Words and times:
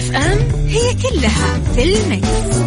مكتف 0.00 0.16
أم 0.16 0.66
هي 0.68 0.94
كلها 0.94 1.60
في 1.74 1.82
المكس. 1.82 2.59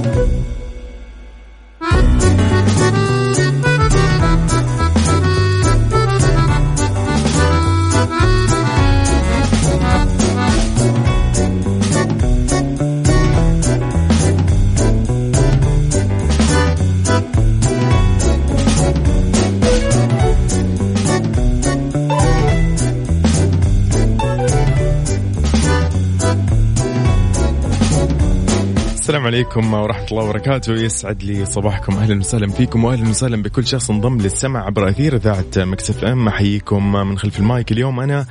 عليكم 29.33 29.73
ورحمة 29.73 30.05
الله 30.11 30.23
وبركاته. 30.23 30.73
يسعد 30.73 31.23
لي 31.23 31.45
صباحكم. 31.45 31.93
أهلا 31.93 32.19
وسهلا 32.19 32.47
فيكم 32.47 32.83
وأهلا 32.83 33.09
وسهلا 33.09 33.41
بكل 33.41 33.67
شخص 33.67 33.89
انضم 33.89 34.17
للسمع 34.21 34.65
عبر 34.65 34.89
أثير 34.89 35.15
إذاعة 35.15 35.45
مكسف 35.57 36.03
أم. 36.03 36.27
أحييكم 36.27 36.91
من 36.91 37.17
خلف 37.17 37.39
المايك 37.39 37.71
اليوم. 37.71 37.99
أنا 37.99 38.25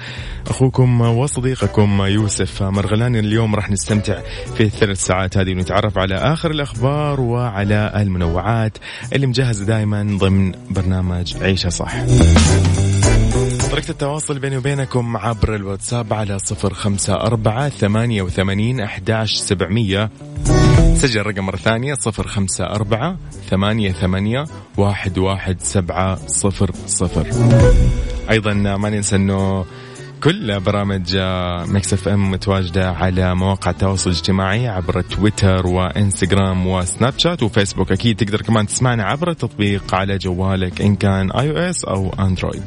أخوكم 0.51 1.01
وصديقكم 1.01 2.03
يوسف 2.03 2.63
مرغلاني 2.63 3.19
اليوم 3.19 3.55
راح 3.55 3.71
نستمتع 3.71 4.19
في 4.55 4.63
الثلاث 4.63 5.05
ساعات 5.05 5.37
هذه 5.37 5.51
ونتعرف 5.51 5.99
على 5.99 6.15
آخر 6.15 6.51
الأخبار 6.51 7.21
وعلى 7.21 7.93
المنوعات 7.97 8.79
اللي 9.13 9.27
مجهزة 9.27 9.65
دائما 9.65 10.17
ضمن 10.21 10.53
برنامج 10.71 11.37
عيشة 11.41 11.69
صح. 11.69 11.95
طريقة 13.71 13.91
التواصل 13.91 14.39
بيني 14.39 14.57
وبينكم 14.57 15.17
عبر 15.17 15.55
الواتساب 15.55 16.13
على 16.13 16.39
صفر 16.39 16.75
خمسة 16.75 17.15
أربعة 17.15 17.69
ثمانية 17.69 18.23
وثمانين 18.23 18.81
أحداش 18.81 19.35
سبعمية. 19.35 20.11
سجل 20.95 21.23
رقم 21.27 21.47
مرة 21.47 21.57
ثانية 21.57 21.95
صفر 21.95 22.27
خمسة 22.27 22.65
أربعة 22.65 23.17
ثمانية 23.51 23.93
ثمانية 23.93 24.45
واحد 24.77 25.19
واحد 25.19 25.61
سبعة 25.61 26.19
صفر 26.27 26.71
صفر 26.87 27.27
أيضا 28.31 28.53
ما 28.53 28.91
ننسى 28.91 29.17
أنه 29.17 29.65
كل 30.23 30.61
برامج 30.61 31.17
Mix 31.69 31.93
FM 31.93 32.31
متواجدة 32.31 32.91
على 32.91 33.35
مواقع 33.35 33.71
التواصل 33.71 34.11
الاجتماعي 34.11 34.69
عبر 34.69 35.01
تويتر 35.01 35.67
وإنستغرام 35.67 36.67
وسناب 36.67 37.15
شات 37.19 37.43
وفيسبوك 37.43 37.93
أكيد 37.93 38.17
تقدر 38.17 38.43
كمان 38.43 38.67
تسمعنا 38.67 39.05
عبر 39.05 39.31
التطبيق 39.31 39.95
على 39.95 40.19
جوالك 40.19 40.81
إن 40.81 40.97
كان 40.97 41.31
iOS 41.31 41.51
أو 41.51 41.57
Android. 41.57 42.63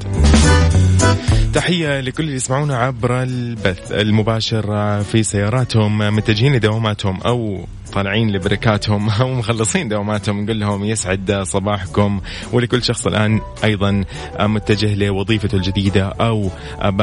تحية 1.53 1.99
لكل 1.99 2.23
اللي 2.23 2.35
يسمعونا 2.35 2.77
عبر 2.77 3.23
البث 3.23 3.91
المباشر 3.91 5.03
في 5.03 5.23
سياراتهم 5.23 5.97
متجهين 5.97 6.55
لدواماتهم 6.55 7.21
أو 7.21 7.65
طالعين 7.93 8.31
لبركاتهم 8.31 9.09
أو 9.21 9.33
مخلصين 9.33 9.89
دواماتهم. 9.89 10.43
نقول 10.43 10.59
لهم 10.59 10.85
يسعد 10.85 11.41
صباحكم. 11.43 12.21
ولكل 12.51 12.83
شخص 12.83 13.07
الآن 13.07 13.41
أيضا 13.63 14.03
متجه 14.39 14.95
لوظيفته 14.95 15.55
الجديدة 15.55 16.05
أو 16.07 16.49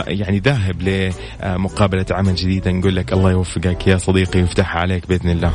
يعني 0.06 0.38
ذاهب 0.38 0.82
لمقابلة 0.82 2.06
عمل 2.10 2.34
جديدة. 2.34 2.70
نقول 2.70 2.96
لك 2.96 3.12
الله 3.12 3.30
يوفقك 3.30 3.86
يا 3.86 3.96
صديقي 3.96 4.40
ويفتحها 4.40 4.80
عليك 4.80 5.08
بإذن 5.08 5.30
الله. 5.30 5.52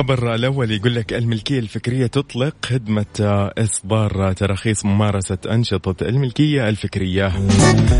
للخبر 0.00 0.34
الأول 0.34 0.70
يقول 0.70 0.94
لك 0.94 1.12
الملكية 1.12 1.58
الفكرية 1.58 2.06
تطلق 2.06 2.54
خدمة 2.64 3.06
إصدار 3.58 4.32
تراخيص 4.32 4.84
ممارسة 4.84 5.38
أنشطة 5.50 6.08
الملكية 6.08 6.68
الفكرية. 6.68 7.32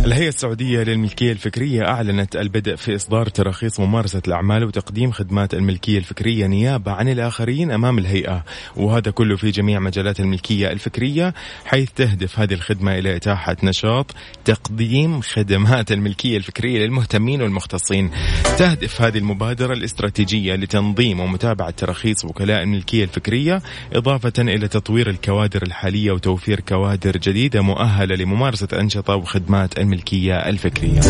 الهيئة 0.04 0.28
السعودية 0.28 0.82
للملكية 0.82 1.32
الفكرية 1.32 1.88
أعلنت 1.88 2.36
البدء 2.36 2.76
في 2.76 2.94
إصدار 2.94 3.28
تراخيص 3.28 3.80
ممارسة 3.80 4.22
الأعمال 4.28 4.64
وتقديم 4.64 5.10
خدمات 5.10 5.54
الملكية 5.54 5.98
الفكرية 5.98 6.46
نيابة 6.46 6.92
عن 6.92 7.08
الآخرين 7.08 7.70
أمام 7.70 7.98
الهيئة. 7.98 8.44
وهذا 8.76 9.10
كله 9.10 9.36
في 9.36 9.50
جميع 9.50 9.80
مجالات 9.80 10.20
الملكية 10.20 10.70
الفكرية 10.70 11.34
حيث 11.64 11.90
تهدف 11.90 12.38
هذه 12.38 12.54
الخدمة 12.54 12.98
إلى 12.98 13.16
إتاحة 13.16 13.56
نشاط 13.62 14.14
تقديم 14.44 15.20
خدمات 15.20 15.92
الملكية 15.92 16.36
الفكرية 16.36 16.78
للمهتمين 16.86 17.42
والمختصين. 17.42 18.10
تهدف 18.58 19.02
هذه 19.02 19.18
المبادرة 19.18 19.72
الاستراتيجية 19.72 20.54
لتنظيم 20.54 21.20
ومتابعة 21.20 21.74
تراخيص 21.90 22.24
وكلاء 22.24 22.62
الملكية 22.62 23.04
الفكرية 23.04 23.62
إضافة 23.92 24.32
إلى 24.38 24.68
تطوير 24.68 25.10
الكوادر 25.10 25.62
الحالية 25.62 26.12
وتوفير 26.12 26.60
كوادر 26.60 27.16
جديدة 27.16 27.60
مؤهلة 27.62 28.16
لممارسة 28.16 28.68
أنشطة 28.80 29.16
وخدمات 29.16 29.78
الملكية 29.78 30.34
الفكرية. 30.34 31.00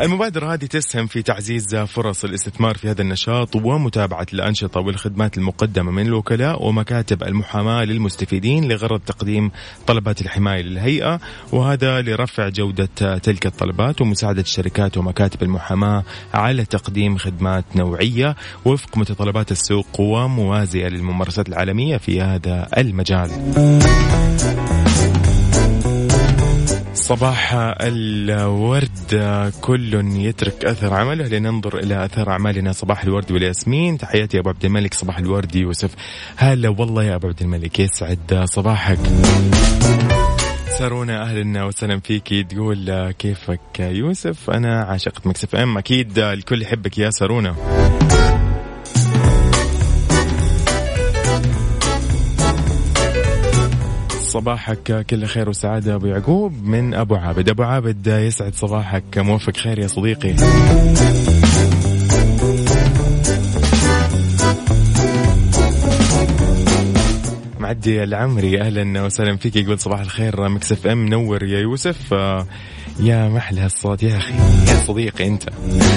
المبادرة 0.00 0.54
هذه 0.54 0.64
تسهم 0.64 1.06
في 1.06 1.22
تعزيز 1.22 1.76
فرص 1.76 2.24
الاستثمار 2.24 2.76
في 2.76 2.90
هذا 2.90 3.02
النشاط 3.02 3.56
ومتابعة 3.56 4.26
الأنشطة 4.32 4.80
والخدمات 4.80 5.38
المقدمة 5.38 5.90
من 5.90 6.06
الوكلاء 6.06 6.66
ومكاتب 6.66 7.22
المحاماة 7.22 7.84
للمستفيدين 7.84 8.68
لغرض 8.68 9.00
تقديم 9.00 9.50
طلبات 9.86 10.20
الحماية 10.20 10.62
للهيئة 10.62 11.20
وهذا 11.52 12.02
لرفع 12.02 12.48
جودة 12.48 13.18
تلك 13.18 13.46
الطلبات 13.46 14.00
ومساعدة 14.00 14.42
الشركات 14.42 14.96
ومكاتب 14.96 15.42
المحاماة 15.42 16.04
على 16.34 16.64
تقديم 16.64 17.16
خدمات 17.16 17.64
نوعية 17.76 18.36
وفق 18.64 18.98
متطلبات 18.98 19.52
السوق 19.52 20.00
وموازية 20.00 20.88
للممارسات 20.88 21.48
العالمية 21.48 21.96
في 21.96 22.20
هذا 22.20 22.68
المجال. 22.78 23.30
صباح 27.10 27.54
الورد. 27.80 29.22
كل 29.60 29.94
يترك 30.16 30.64
أثر 30.64 30.94
عمله 30.94 31.28
لننظر 31.28 31.78
إلى 31.78 32.04
أثر 32.04 32.30
أعمالنا. 32.30 32.72
صباح 32.72 33.02
الورد 33.02 33.32
والياسمين. 33.32 33.98
تحياتي 33.98 34.36
يا 34.36 34.42
أبو 34.42 34.48
عبد 34.48 34.64
الملك. 34.64 34.94
صباح 34.94 35.18
الورد 35.18 35.56
يوسف. 35.56 35.90
هلا 36.36 36.68
والله 36.68 37.04
يا 37.04 37.14
أبو 37.14 37.26
عبد 37.28 37.42
الملك. 37.42 37.80
يسعد 37.80 38.44
صباحك. 38.44 38.98
سارونا 40.78 41.22
أهلا 41.22 41.64
وسهلا 41.64 42.00
فيك. 42.00 42.46
تقول 42.50 43.10
كيفك 43.10 43.80
يوسف؟ 43.80 44.50
أنا 44.50 44.82
عاشقة 44.82 45.20
مكسف 45.24 45.56
إم. 45.56 45.78
أكيد 45.78 46.18
الكل 46.18 46.62
يحبك 46.62 46.98
يا 46.98 47.10
سارونا 47.10 47.56
صباحك 54.30 55.06
كل 55.10 55.24
خير 55.26 55.48
وسعادة 55.48 55.94
أبو 55.94 56.06
يعقوب 56.06 56.64
من 56.64 56.94
أبو 56.94 57.14
عابد. 57.14 57.48
أبو 57.48 57.62
عابد 57.62 58.06
يسعد 58.06 58.54
صباحك 58.54 59.18
موفق 59.18 59.56
خير 59.56 59.78
يا 59.78 59.86
صديقي. 59.86 60.34
معدي 67.58 68.04
العمري 68.04 68.60
أهلا 68.60 69.02
وسهلا 69.02 69.36
فيك. 69.36 69.56
يقول 69.56 69.78
صباح 69.78 70.00
الخير 70.00 70.48
Mix 70.48 70.86
FM 70.86 70.98
منور 71.04 71.42
يا 71.42 71.60
يوسف. 71.60 72.14
آه، 72.14 72.46
يا 73.00 73.28
محلى 73.28 73.66
الصوت 73.66 74.02
يا 74.02 74.16
أخي. 74.16 74.34
يا 74.68 74.76
صديقي 74.86 75.26
أنت. 75.26 75.42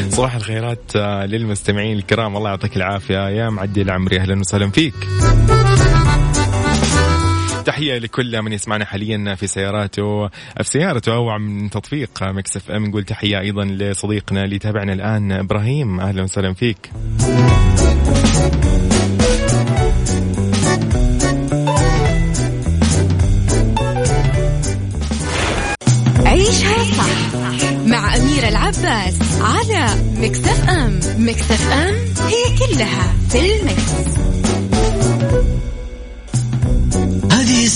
صباح 0.09 0.35
الخيرات 0.35 0.91
آه، 0.95 1.25
للمستمعين 1.25 1.97
الكرام. 1.97 2.37
الله 2.37 2.49
يعطيك 2.49 2.77
العافية. 2.77 3.29
يا 3.29 3.49
معدي 3.49 3.81
العمري 3.81 4.19
أهلا 4.19 4.39
وسهلا 4.39 4.69
فيك. 4.69 4.93
تحية 7.63 7.97
لكل 7.97 8.41
من 8.41 8.53
يسمعنا 8.53 8.85
حاليا 8.85 9.35
في 9.35 9.47
سياراته 9.47 10.27
في 10.27 10.63
سيارته 10.63 11.13
أو 11.13 11.37
من 11.37 11.69
تطبيق 11.69 12.23
Mix 12.23 12.71
FM. 12.71 12.85
نقول 12.85 13.03
تحية 13.03 13.39
أيضا 13.39 13.65
لصديقنا 13.65 14.43
اللي 14.43 14.59
تابعنا 14.59 14.93
الآن 14.93 15.31
إبراهيم. 15.31 15.99
أهلا 15.99 16.23
وسهلا 16.23 16.53
فيك. 16.53 16.91
عيشها 26.25 26.83
صح 26.97 27.33
مع 27.85 28.15
أميرة 28.15 28.47
العباس 28.49 29.41
على 29.41 29.87
مكتف 30.17 30.69
أم. 30.69 30.99
مكتف 31.17 31.71
أم 31.71 31.95
هي 32.27 32.57
كلها 32.57 33.13
في 33.29 33.39
المكس. 33.39 34.32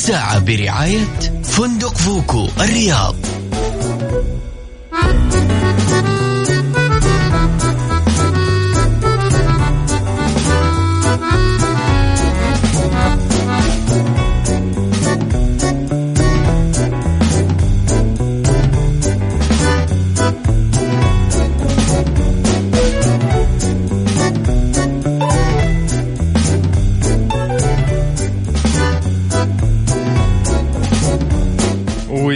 الساعة 0.08 0.40
برعاية 0.40 1.06
فندق 1.44 1.98
فوكو 1.98 2.48
الرياض. 2.60 3.27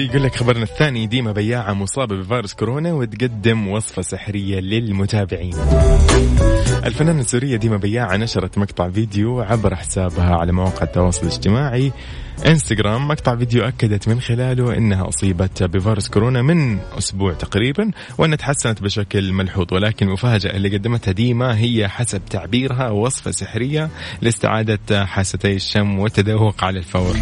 ويقول 0.01 0.23
لك 0.23 0.35
خبرنا 0.35 0.63
الثاني 0.63 1.07
ديما 1.07 1.31
بياعة 1.31 1.73
مصابة 1.73 2.15
بفيروس 2.15 2.53
كورونا 2.53 2.93
وتقدم 2.93 3.67
وصفة 3.67 4.01
سحرية 4.01 4.59
للمتابعين. 4.59 5.53
الفنانة 6.85 7.19
السورية 7.19 7.57
ديما 7.57 7.77
بياعة 7.77 8.17
نشرت 8.17 8.57
مقطع 8.57 8.89
فيديو 8.89 9.41
عبر 9.41 9.75
حسابها 9.75 10.35
على 10.35 10.51
مواقع 10.51 10.83
التواصل 10.83 11.21
الاجتماعي. 11.21 11.91
إنستغرام 12.47 13.07
مقطع 13.07 13.35
فيديو 13.35 13.63
أكدت 13.63 14.07
من 14.07 14.21
خلاله 14.21 14.77
أنها 14.77 15.07
أصيبت 15.07 15.63
بفيروس 15.63 16.09
كورونا 16.09 16.41
من 16.41 16.79
أسبوع 16.97 17.33
تقريبا 17.33 17.91
وأنها 18.17 18.37
تحسنت 18.37 18.83
بشكل 18.83 19.33
ملحوظ 19.33 19.73
ولكن 19.73 20.07
المفاجأة 20.07 20.55
اللي 20.55 20.77
قدمتها 20.77 21.11
ديما 21.11 21.57
هي 21.57 21.87
حسب 21.87 22.25
تعبيرها 22.25 22.89
وصفة 22.89 23.31
سحرية 23.31 23.89
لاستعادة 24.21 25.05
حاستي 25.05 25.55
الشم 25.55 25.99
والتذوق 25.99 26.63
على 26.63 26.79
الفور. 26.79 27.15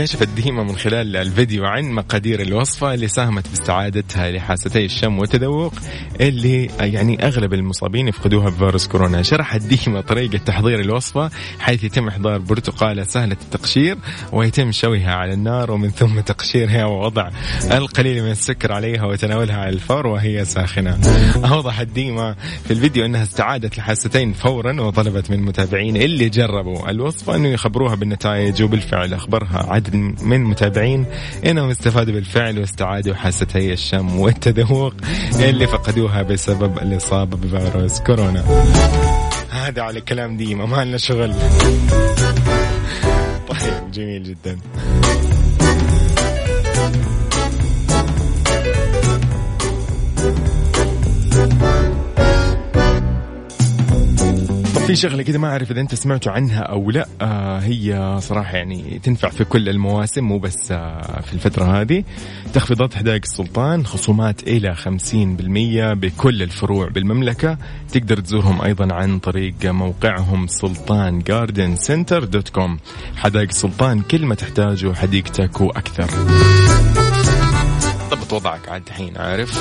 كشفت 0.00 0.28
ديما 0.28 0.62
من 0.62 0.76
خلال 0.76 1.16
الفيديو 1.16 1.64
عن 1.64 1.92
مقادير 1.92 2.40
الوصفة 2.42 2.94
اللي 2.94 3.08
ساهمت 3.08 3.48
باستعادتها 3.48 4.30
لحاستي 4.30 4.84
الشم 4.84 5.18
والتذوق 5.18 5.74
اللي 6.20 6.70
يعني 6.80 7.26
أغلب 7.26 7.54
المصابين 7.54 8.08
يفقدوها 8.08 8.50
بفيروس 8.50 8.88
كورونا. 8.88 9.22
شرحت 9.22 9.60
ديما 9.60 10.00
طريقة 10.00 10.38
تحضير 10.38 10.80
الوصفة 10.80 11.30
حيث 11.58 11.84
يتم 11.84 12.08
إحضار 12.08 12.38
برتقالة 12.38 13.04
سهلة 13.04 13.36
التقشير 13.42 13.98
ويتم 14.32 14.72
شويها 14.72 15.14
على 15.14 15.32
النار 15.32 15.70
ومن 15.70 15.90
ثم 15.90 16.20
تقشيرها 16.20 16.84
ووضع 16.84 17.30
القليل 17.72 18.22
من 18.22 18.30
السكر 18.30 18.72
عليها 18.72 19.04
وتناولها 19.04 19.56
على 19.56 19.70
الفور 19.70 20.06
وهي 20.06 20.44
ساخنة. 20.44 20.98
أوضحت 21.52 21.86
ديما 21.86 22.34
في 22.64 22.70
الفيديو 22.70 23.04
أنها 23.04 23.22
استعادت 23.22 23.78
الحاستين 23.78 24.32
فورا 24.32 24.80
وطلبت 24.80 25.30
من 25.30 25.36
المتابعين 25.36 25.96
اللي 25.96 26.28
جربوا 26.28 26.90
الوصفة 26.90 27.36
أنه 27.36 27.48
يخبروها 27.48 27.94
بالنتائج 27.94 28.62
وبالفعل 28.62 29.14
أخبرها 29.14 29.66
عدد 29.68 29.89
من 30.22 30.44
متابعين 30.44 31.06
إنهم 31.46 31.70
استفادوا 31.70 32.14
بالفعل 32.14 32.58
واستعادوا 32.58 33.14
حاستي 33.14 33.72
الشم 33.72 34.20
والتذوق 34.20 34.94
اللي 35.40 35.66
فقدوها 35.66 36.22
بسبب 36.22 36.78
الإصابة 36.78 37.36
بفيروس 37.36 38.00
كورونا. 38.00 38.44
هذا 39.50 39.82
على 39.82 40.00
كلام 40.00 40.36
ديما 40.36 40.66
ما 40.66 40.84
لنا 40.84 40.96
شغل. 40.96 41.34
طيب 43.48 43.90
جميل 43.92 44.22
جدا. 44.22 44.58
في 54.90 54.96
شغلة 54.96 55.22
كذا 55.22 55.38
ما 55.38 55.48
أعرف 55.48 55.70
إذا 55.70 55.80
أنت 55.80 55.94
سمعتوا 55.94 56.32
عنها 56.32 56.60
أو 56.60 56.90
لا. 56.90 57.06
آه 57.20 57.58
هي 57.58 58.16
صراحة 58.20 58.56
يعني 58.56 59.00
تنفع 59.02 59.28
في 59.28 59.44
كل 59.44 59.68
المواسم 59.68 60.24
مو 60.24 60.38
بس 60.38 60.72
آه 60.72 61.20
في 61.20 61.32
الفترة 61.32 61.64
هذه. 61.80 62.04
تخفيضات 62.54 62.94
حدائق 62.94 63.20
السلطان 63.24 63.86
خصومات 63.86 64.42
إلى 64.42 64.74
50% 64.74 64.86
بكل 65.94 66.42
الفروع 66.42 66.88
بالمملكة. 66.88 67.58
تقدر 67.92 68.20
تزورهم 68.20 68.62
أيضا 68.62 68.94
عن 68.94 69.18
طريق 69.18 69.54
موقعهم 69.64 70.46
Sultan 70.46 71.18
Garden 71.18 71.76
Center 71.76 72.24
dot 72.24 72.48
com 72.48 72.78
حدائق 73.16 73.48
السلطان 73.48 74.00
كل 74.02 74.26
ما 74.26 74.34
تحتاجه 74.34 74.92
حديقتك 74.92 75.60
وأكثر. 75.60 76.10
ضبط 78.10 78.32
وضعك 78.32 78.68
عاد 78.68 78.82
الحين 78.86 79.16
عارف؟ 79.16 79.60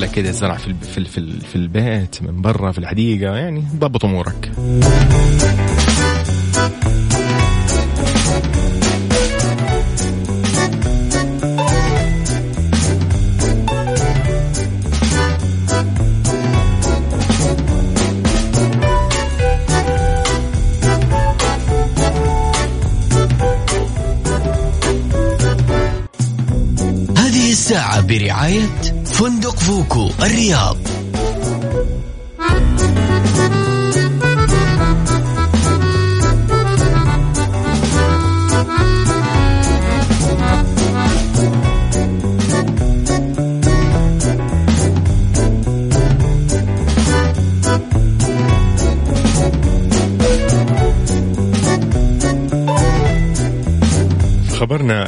لك 0.00 0.10
كذا 0.10 0.30
زرع 0.30 0.56
في 0.56 0.74
في 0.74 1.04
في, 1.04 1.40
في 1.40 1.56
البيت 1.56 2.22
من 2.22 2.42
برا 2.42 2.72
في 2.72 2.78
الحديقة 2.78 3.36
يعني 3.36 3.64
ضبط 3.78 4.04
أمورك. 4.04 4.50
برعاية 28.08 28.93
فندق 29.18 29.58
فوكو 29.58 30.10
الرياض. 30.22 30.83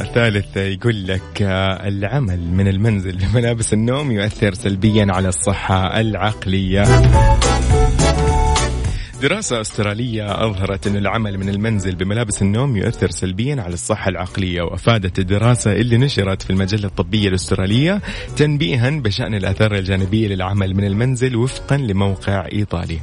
الثالث 0.07 0.57
يقول 0.57 1.07
لك 1.07 1.41
آه، 1.41 1.87
العمل 1.87 2.39
من 2.39 2.67
المنزل 2.67 3.17
بملابس 3.17 3.73
النوم 3.73 4.11
يؤثر 4.11 4.53
سلبيا 4.53 5.07
على 5.09 5.27
الصحة 5.27 5.99
العقلية. 5.99 6.83
دراسة 9.21 9.61
أسترالية 9.61 10.45
أظهرت 10.45 10.87
أن 10.87 10.95
العمل 10.95 11.37
من 11.37 11.49
المنزل 11.49 11.95
بملابس 11.95 12.41
النوم 12.41 12.77
يؤثر 12.77 13.09
سلبيا 13.09 13.61
على 13.61 13.73
الصحة 13.73 14.09
العقلية 14.09 14.61
وأفادت 14.61 15.19
الدراسة 15.19 15.71
اللي 15.71 15.97
نشرت 15.97 16.41
في 16.41 16.49
المجلة 16.49 16.87
الطبية 16.87 17.29
الأسترالية 17.29 18.01
تنبيها 18.37 18.89
بشأن 18.89 19.33
الآثار 19.35 19.75
الجانبية 19.75 20.27
للعمل 20.27 20.75
من 20.75 20.83
المنزل 20.83 21.35
وفقا 21.35 21.77
لموقع 21.77 22.47
إيطالي. 22.53 22.99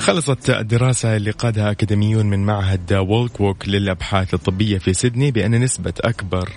خلصت 0.00 0.50
الدراسة 0.50 1.16
اللي 1.16 1.30
قادها 1.30 1.70
أكاديميون 1.70 2.26
من 2.26 2.46
معهد 2.46 2.92
وولك 2.92 3.40
ووك 3.40 3.68
للأبحاث 3.68 4.34
الطبية 4.34 4.78
في 4.78 4.92
سيدني 4.94 5.30
بأن 5.30 5.60
نسبة 5.60 5.92
أكبر 6.00 6.48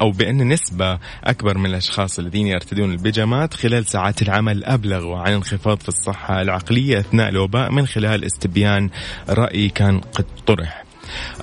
أو 0.00 0.10
بأن 0.10 0.48
نسبة 0.48 0.98
أكبر 1.24 1.58
من 1.58 1.66
الأشخاص 1.66 2.18
الذين 2.18 2.46
يرتدون 2.46 2.90
البيجامات 2.92 3.54
خلال 3.54 3.86
ساعات 3.86 4.22
العمل 4.22 4.64
أبلغوا 4.64 5.18
عن 5.18 5.32
انخفاض 5.32 5.80
في 5.80 5.88
الصحة 5.88 6.42
العقلية 6.42 6.98
أثناء 6.98 7.28
الوباء 7.28 7.72
من 7.72 7.86
خلال 7.86 8.24
استبيان 8.24 8.90
رأي 9.28 9.68
كان 9.68 10.00
قد 10.00 10.24
طرح. 10.46 10.87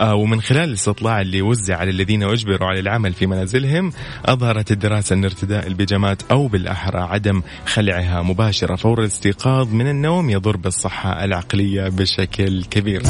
ومن 0.02 0.42
خلال 0.42 0.70
الاستطلاع 0.70 1.22
اللي 1.22 1.42
وزع 1.42 1.78
على 1.78 1.90
الذين 1.90 2.24
أجبروا 2.24 2.68
على 2.68 2.80
العمل 2.80 3.14
في 3.14 3.28
منازلهم 3.28 3.92
أظهرت 4.26 4.72
الدراسة 4.72 5.14
أن 5.14 5.24
ارتداء 5.24 5.68
البيجامات 5.68 6.22
أو 6.32 6.48
بالأحرى 6.48 7.00
عدم 7.00 7.42
خلعها 7.66 8.22
مباشرة 8.22 8.76
فور 8.76 9.00
الاستيقاظ 9.00 9.74
من 9.74 9.88
النوم 9.88 10.30
يضر 10.30 10.58
بالصحة 10.58 11.24
العقلية 11.24 11.90
بشكل 11.90 12.64
كبير. 12.64 13.04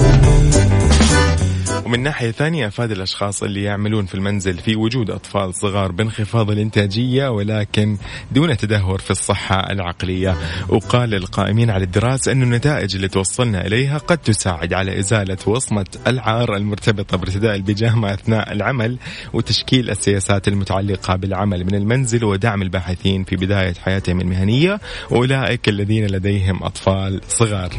ومن 1.86 2.00
ناحية 2.04 2.32
ثانية 2.32 2.68
أفاد 2.68 2.92
الأشخاص 2.92 3.44
اللي 3.44 3.64
يعملون 3.64 4.06
في 4.06 4.16
المنزل 4.16 4.58
في 4.58 4.76
وجود 4.76 5.10
أطفال 5.10 5.54
صغار 5.54 5.92
بانخفاض 5.92 6.52
الإنتاجية 6.52 7.30
ولكن 7.30 7.98
دون 8.32 8.58
تدهور 8.58 9.00
في 9.00 9.12
الصحة 9.12 9.72
العقلية. 9.72 10.36
وقال 10.70 11.14
القائمين 11.14 11.70
على 11.70 11.84
الدراسة 11.84 12.32
أن 12.32 12.44
النتائج 12.44 12.96
اللي 12.96 13.08
توصلنا 13.08 13.68
إليها 13.68 13.98
قد 13.98 14.18
تساعد 14.18 14.74
على 14.74 15.00
إزالة 15.00 15.38
وصمة 15.48 15.86
العار 16.08 16.56
المرتبطة 16.56 17.18
بارتداء 17.18 17.56
البيجامة 17.56 18.14
أثناء 18.14 18.52
العمل 18.52 18.98
وتشكيل 19.34 19.90
السياسات 19.90 20.48
المتعلقة 20.48 21.16
بالعمل 21.16 21.66
من 21.66 21.76
المنزل 21.76 22.24
ودعم 22.26 22.62
الباحثين 22.62 23.24
في 23.24 23.36
بداية 23.36 23.74
حياتهم 23.74 24.22
المهنية. 24.22 24.80
وأولئك 25.10 25.70
الذين 25.70 26.08
لديهم 26.08 26.64
أطفال 26.64 27.22
صغار. 27.28 27.70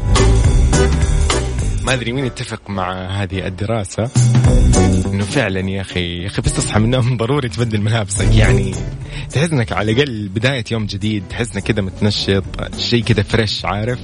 ما 1.87 1.93
أدري 1.93 2.13
مين 2.13 2.25
يتفق 2.25 2.71
مع 2.71 3.07
هذه 3.23 3.47
الدراسة. 3.47 4.11
إنه 5.07 5.25
فعلا 5.25 5.61
يا 5.71 5.81
أخي 5.81 6.23
يا 6.23 6.27
أخي 6.27 6.43
بس 6.43 6.53
تصحى 6.53 6.79
من 6.79 6.85
النوم 6.85 7.17
ضروري 7.17 7.49
تبدل 7.49 7.81
ملابسك. 7.81 8.35
يعني 8.35 8.75
تحس 9.33 9.53
إنك 9.53 9.73
على 9.73 9.93
الأقل 9.93 10.29
بداية 10.29 10.65
يوم 10.71 10.87
جديد 10.87 11.23
تحس 11.31 11.55
إنك 11.55 11.65
كذا 11.65 11.83
متنشط 11.83 12.45
شيء 12.79 13.03
كذا 13.03 13.23
fresh 13.23 13.65
عارف؟ 13.65 13.99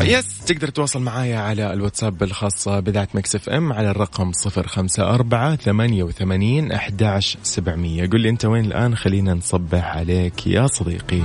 yes 0.00 0.26
تقدر 0.46 0.68
تواصل 0.68 1.02
معايا 1.02 1.38
على 1.38 1.72
الواتساب 1.72 2.22
الخاص 2.22 2.68
بذات 2.68 3.16
Mix 3.16 3.34
FM 3.34 3.72
على 3.72 3.90
الرقم 3.90 4.32
صفر 4.32 4.66
خمسة 4.66 5.14
أربعة 5.14 5.56
ثمانية 5.56 6.02
وثمانين 6.02 6.72
أحداش 6.72 7.38
سبعمية. 7.42 8.06
قل 8.06 8.20
لي 8.20 8.28
أنت 8.28 8.44
وين 8.44 8.64
الآن؟ 8.64 8.96
خلينا 8.96 9.34
نصبح 9.34 9.96
عليك 9.96 10.46
يا 10.46 10.66
صديقي. 10.66 11.22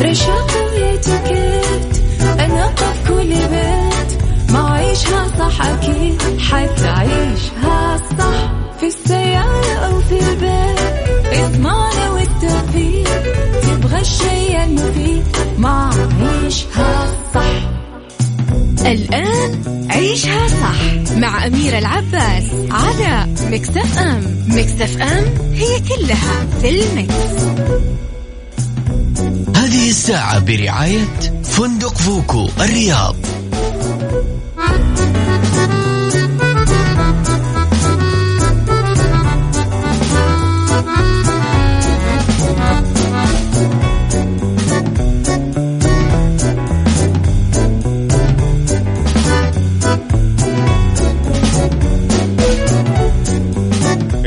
رشاق 0.00 0.50
ويتوكيت 0.72 2.02
أنا 2.40 2.74
في 2.76 3.08
كل 3.08 3.28
بيت. 3.28 4.22
ما 4.52 4.70
عيشها 4.70 5.26
صح 5.38 5.66
أكيد 5.66 6.22
حتعيشها 6.40 7.96
صح. 8.18 8.52
في 8.80 8.86
السيارة 8.86 9.72
أو 9.86 10.00
في 10.00 10.18
البيت 10.20 10.80
إضمعنا 11.32 12.10
والتوفيق. 12.10 13.22
تبغى 13.62 14.00
الشيء 14.00 14.64
المفيد 14.64 15.24
ما 15.58 15.90
عيشها 16.20 17.12
صح. 17.34 17.70
الآن 18.86 19.62
عيشها 19.90 20.48
صح 20.48 21.14
مع 21.16 21.46
أميرة 21.46 21.78
العباس 21.78 22.44
على 22.70 23.26
ميكس 23.50 23.68
أف 23.68 23.98
أم. 23.98 24.44
ميكس 24.48 24.80
أف 24.80 25.02
أم 25.02 25.24
هي 25.54 25.80
كلها 25.80 26.46
في 26.62 26.68
الميكس. 26.68 27.14
برعاية 30.38 31.42
فندق 31.44 31.98
فوكو 31.98 32.48
الرياض. 32.60 33.35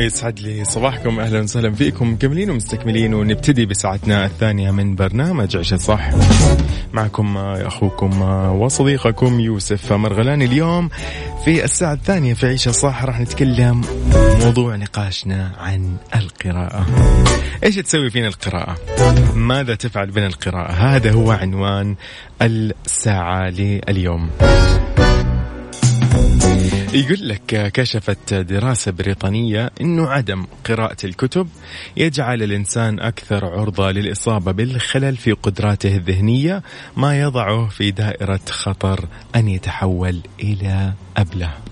يسعد 0.09 0.39
لي 0.39 0.65
صباحكم. 0.65 1.19
أهلا 1.19 1.41
وسهلا 1.41 1.71
فيكم. 1.71 2.13
مكملين 2.13 2.49
ومستكملين 2.49 3.13
ونبتدي 3.13 3.65
بساعتنا 3.65 4.25
الثانية 4.25 4.71
من 4.71 4.95
برنامج 4.95 5.57
عشاء 5.57 5.79
صح 5.79 6.09
معكم 6.93 7.37
أخوكم 7.37 8.21
وصديقكم 8.61 9.39
يوسف 9.39 9.93
مرغلاني. 9.93 10.45
اليوم 10.45 10.89
في 11.45 11.63
الساعة 11.63 11.93
الثانية 11.93 12.33
في 12.33 12.47
عيشه 12.47 12.71
صح 12.71 13.03
راح 13.05 13.19
نتكلم 13.19 13.81
موضوع 14.43 14.75
نقاشنا 14.75 15.51
عن 15.57 15.95
القراءة. 16.15 16.85
إيش 17.63 17.75
تسوي 17.75 18.09
فينا 18.09 18.27
القراءة؟ 18.27 18.77
ماذا 19.35 19.75
تفعل 19.75 20.11
بنا 20.11 20.27
القراءة؟ 20.27 20.71
هذا 20.71 21.11
هو 21.11 21.31
عنوان 21.31 21.95
الساعة 22.41 23.49
لليوم. 23.49 24.29
يقول 26.93 27.29
لك 27.29 27.71
كشفت 27.73 28.33
دراسة 28.33 28.91
بريطانية 28.91 29.71
أنه 29.81 30.07
عدم 30.07 30.45
قراءة 30.65 30.97
الكتب 31.03 31.47
يجعل 31.97 32.43
الإنسان 32.43 32.99
أكثر 32.99 33.45
عرضة 33.45 33.91
للإصابة 33.91 34.51
بالخلل 34.51 35.17
في 35.17 35.31
قدراته 35.31 35.95
الذهنية 35.95 36.63
ما 36.97 37.19
يضعه 37.19 37.67
في 37.67 37.91
دائرة 37.91 38.39
خطر 38.49 39.07
أن 39.35 39.47
يتحول 39.47 40.21
إلى 40.39 40.93
أبلة. 41.17 41.68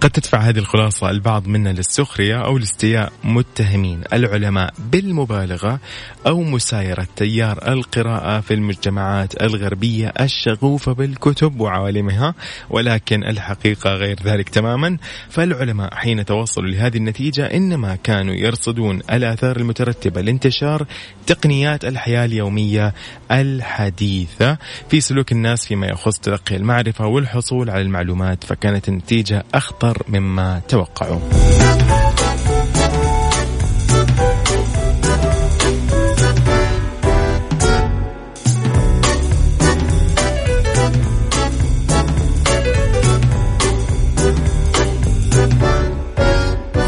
قد 0.00 0.10
تدفع 0.10 0.38
هذه 0.38 0.58
الخلاصة 0.58 1.10
البعض 1.10 1.46
منا 1.46 1.68
للسخرية 1.68 2.44
أو 2.44 2.58
لاستياء 2.58 3.12
متهمين 3.24 4.02
العلماء 4.12 4.74
بالمبالغة 4.78 5.80
أو 6.26 6.42
مسايرة 6.42 7.06
تيار 7.16 7.72
القراءة 7.72 8.40
في 8.40 8.54
المجتمعات 8.54 9.42
الغربية 9.42 10.12
الشغوفة 10.20 10.92
بالكتب 10.92 11.60
وعوالمها 11.60 12.34
ولكن 12.70 13.24
الحقيقة 13.24 13.90
غير 13.90 14.16
ذلك 14.24 14.48
تماما. 14.48 14.98
فالعلماء 15.30 15.94
حين 15.94 16.24
توصلوا 16.24 16.70
لهذه 16.70 16.96
النتيجة 16.96 17.46
إنما 17.46 17.96
كانوا 17.96 18.34
يرصدون 18.34 19.00
الآثار 19.12 19.56
المترتبة 19.56 20.20
لانتشار 20.20 20.86
تقنيات 21.26 21.84
الحياة 21.84 22.24
اليومية 22.24 22.94
الحديثة 23.30 24.58
في 24.90 25.00
سلوك 25.00 25.32
الناس 25.32 25.66
فيما 25.66 25.86
يخص 25.86 26.18
تلقي 26.18 26.56
المعرفة 26.56 27.06
والحصول 27.06 27.70
على 27.70 27.82
المعلومات 27.82 28.44
فكانت 28.44 28.88
النتيجة 28.88 29.44
أخطر 29.54 30.02
مما 30.08 30.62
توقعوا 30.68 31.20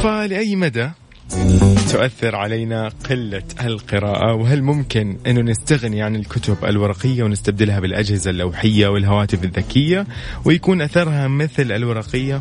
فلأي 0.02 0.56
مدى 0.56 0.90
تؤثر 1.92 2.36
علينا 2.36 2.88
قلة 3.10 3.42
القراءة 3.60 4.34
وهل 4.34 4.62
ممكن 4.62 5.18
أنه 5.26 5.40
نستغني 5.40 6.02
عن 6.02 6.16
الكتب 6.16 6.64
الورقية 6.64 7.22
ونستبدلها 7.22 7.80
بالأجهزة 7.80 8.30
اللوحية 8.30 8.88
والهواتف 8.88 9.44
الذكية 9.44 10.06
ويكون 10.44 10.82
أثرها 10.82 11.28
مثل 11.28 11.72
الورقية؟ 11.72 12.40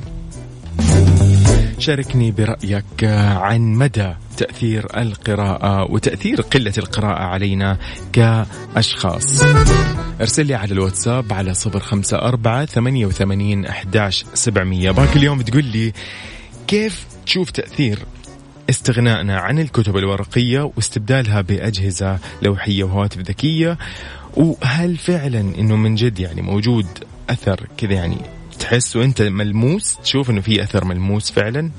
شاركني 1.79 2.31
برأيك 2.31 3.03
عن 3.33 3.61
مدى 3.61 4.13
تأثير 4.37 4.87
القراءة 4.97 5.91
وتأثير 5.91 6.41
قلة 6.41 6.73
القراءة 6.77 7.23
علينا 7.23 7.77
كأشخاص. 8.13 9.43
أرسل 10.21 10.45
لي 10.45 10.55
على 10.55 10.71
الواتساب 10.71 11.33
على 11.33 11.53
صفر 11.53 11.79
خمسة 11.79 12.17
أربعة 12.17 12.65
ثمانية 12.65 13.05
وثمانين 13.05 13.65
أحداش 13.65 14.25
سبعمية. 14.33 14.91
باقي 14.91 15.15
اليوم 15.15 15.41
تقول 15.41 15.65
لي 15.65 15.93
كيف 16.67 17.05
تشوف 17.25 17.51
تأثير 17.51 17.99
استغنائنا 18.69 19.39
عن 19.39 19.59
الكتب 19.59 19.97
الورقية 19.97 20.71
واستبدالها 20.75 21.41
بأجهزة 21.41 22.19
لوحية 22.41 22.83
وهواتف 22.83 23.17
ذكية. 23.17 23.77
وهل 24.33 24.97
فعلا 24.97 25.39
إنه 25.39 25.75
من 25.75 25.95
جد 25.95 26.19
يعني 26.19 26.41
موجود 26.41 26.85
أثر 27.29 27.67
كذا 27.77 27.93
يعني 27.93 28.17
تحس 28.59 28.95
وأنت 28.95 29.21
ملموس؟ 29.21 29.97
تشوف 30.03 30.29
إنه 30.29 30.41
في 30.41 30.63
أثر 30.63 30.85
ملموس 30.85 31.31
فعلا؟ 31.31 31.71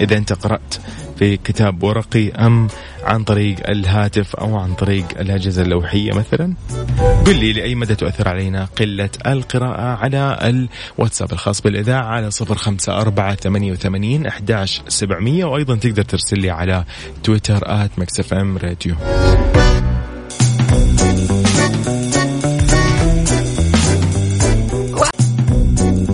إذا 0.00 0.16
أنت 0.16 0.32
قرأت 0.32 0.74
في 1.18 1.36
كتاب 1.36 1.82
ورقي 1.82 2.30
أم 2.30 2.68
عن 3.02 3.24
طريق 3.24 3.70
الهاتف 3.70 4.36
أو 4.36 4.56
عن 4.56 4.74
طريق 4.74 5.06
الأجهزة 5.20 5.62
اللوحية 5.62 6.12
مثلا؟ 6.12 6.54
قل 7.26 7.38
لي 7.38 7.52
لاي 7.52 7.74
مدى 7.74 7.94
تؤثر 7.94 8.28
علينا 8.28 8.68
قلة 8.78 9.10
القراءة 9.26 9.96
على 9.96 10.38
الواتساب 10.98 11.32
الخاص 11.32 11.60
بالإذاعة 11.60 12.04
على 12.04 12.30
صفر 12.30 12.54
خمسة 12.54 13.00
أربعة 13.00 13.34
ثمانية 13.34 13.72
وثمانين 13.72 14.26
إحداش 14.26 14.82
سبعمئه 14.88 15.44
وأيضا 15.44 15.76
تقدر 15.76 16.02
ترسل 16.02 16.38
لي 16.38 16.50
على 16.50 16.84
تويتر 17.24 17.60
at 17.64 17.90
Mix 17.98 18.34
FM 18.34 18.58
Radio. 18.58 18.94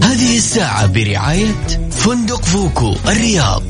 هذه 0.02 0.36
الساعة 0.36 0.86
برعاية 0.86 1.90
فندق 1.90 2.42
فوكو 2.42 2.96
الرياض. 3.08 3.62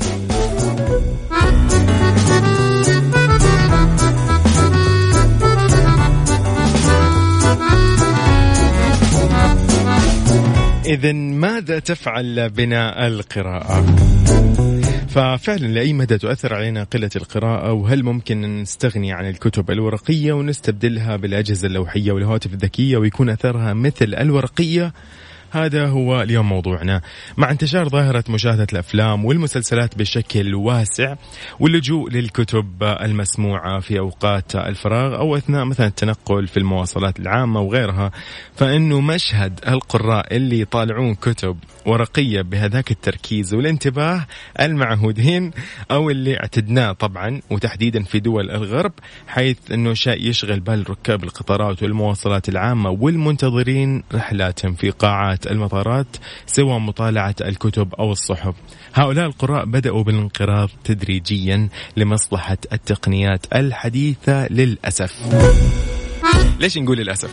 إذا 10.86 11.12
ماذا 11.12 11.78
تفعل 11.78 12.50
بنا 12.50 13.06
القراءة؟ 13.06 13.96
ففعلا 15.08 15.66
لأي 15.66 15.92
مدى 15.92 16.18
تؤثر 16.18 16.54
علينا 16.54 16.84
قلة 16.84 17.10
القراءة 17.16 17.72
وهل 17.72 18.02
ممكن 18.02 18.62
نستغني 18.62 19.12
عن 19.12 19.28
الكتب 19.28 19.70
الورقية 19.70 20.32
ونستبدلها 20.32 21.16
بالأجهزة 21.16 21.66
اللوحية 21.66 22.12
والهواتف 22.12 22.52
الذكية 22.52 22.96
ويكون 22.96 23.28
أثرها 23.28 23.74
مثل 23.74 24.14
الورقية 24.14 24.92
هذا 25.52 25.86
هو 25.86 26.22
اليوم 26.22 26.48
موضوعنا. 26.48 27.00
مع 27.36 27.50
انتشار 27.50 27.88
ظاهرة 27.88 28.24
مشاهدة 28.28 28.66
الأفلام 28.72 29.24
والمسلسلات 29.24 29.98
بشكل 29.98 30.54
واسع 30.54 31.14
واللجوء 31.60 32.10
للكتب 32.10 32.82
المسموعة 32.82 33.80
في 33.80 33.98
أوقات 33.98 34.56
الفراغ 34.56 35.16
أو 35.16 35.36
أثناء 35.36 35.64
مثلا 35.64 35.86
التنقل 35.86 36.46
في 36.46 36.56
المواصلات 36.56 37.20
العامة 37.20 37.60
وغيرها 37.60 38.10
فإنه 38.56 39.00
مشهد 39.00 39.60
القراء 39.68 40.36
اللي 40.36 40.60
يطالعون 40.60 41.14
كتب 41.14 41.56
ورقية 41.86 42.42
بهذاك 42.42 42.90
التركيز 42.90 43.54
والانتباه 43.54 44.26
المعهودين 44.60 45.50
أو 45.90 46.10
اللي 46.10 46.36
اعتدناه 46.36 46.92
طبعا 46.92 47.40
وتحديدا 47.50 48.02
في 48.02 48.20
دول 48.20 48.50
الغرب 48.50 48.92
حيث 49.26 49.56
أنه 49.72 49.94
شيء 49.94 50.28
يشغل 50.28 50.60
بال 50.60 50.90
ركاب 50.90 51.24
القطارات 51.24 51.82
والمواصلات 51.82 52.48
العامة 52.48 52.90
والمنتظرين 52.90 54.02
رحلاتهم 54.14 54.74
في 54.74 54.90
قاعات 54.90 55.41
المطارات 55.46 56.06
سوى 56.46 56.80
مطالعة 56.80 57.34
الكتب 57.40 57.94
أو 57.94 58.12
الصحف 58.12 58.54
هؤلاء 58.94 59.26
القراء 59.26 59.64
بدأوا 59.64 60.02
بالانقراض 60.02 60.68
تدريجيا 60.84 61.68
لمصلحة 61.96 62.58
التقنيات 62.72 63.46
الحديثة 63.54 64.48
للأسف 64.48 65.12
ليش 66.60 66.78
نقول 66.78 66.98
للأسف؟ 66.98 67.30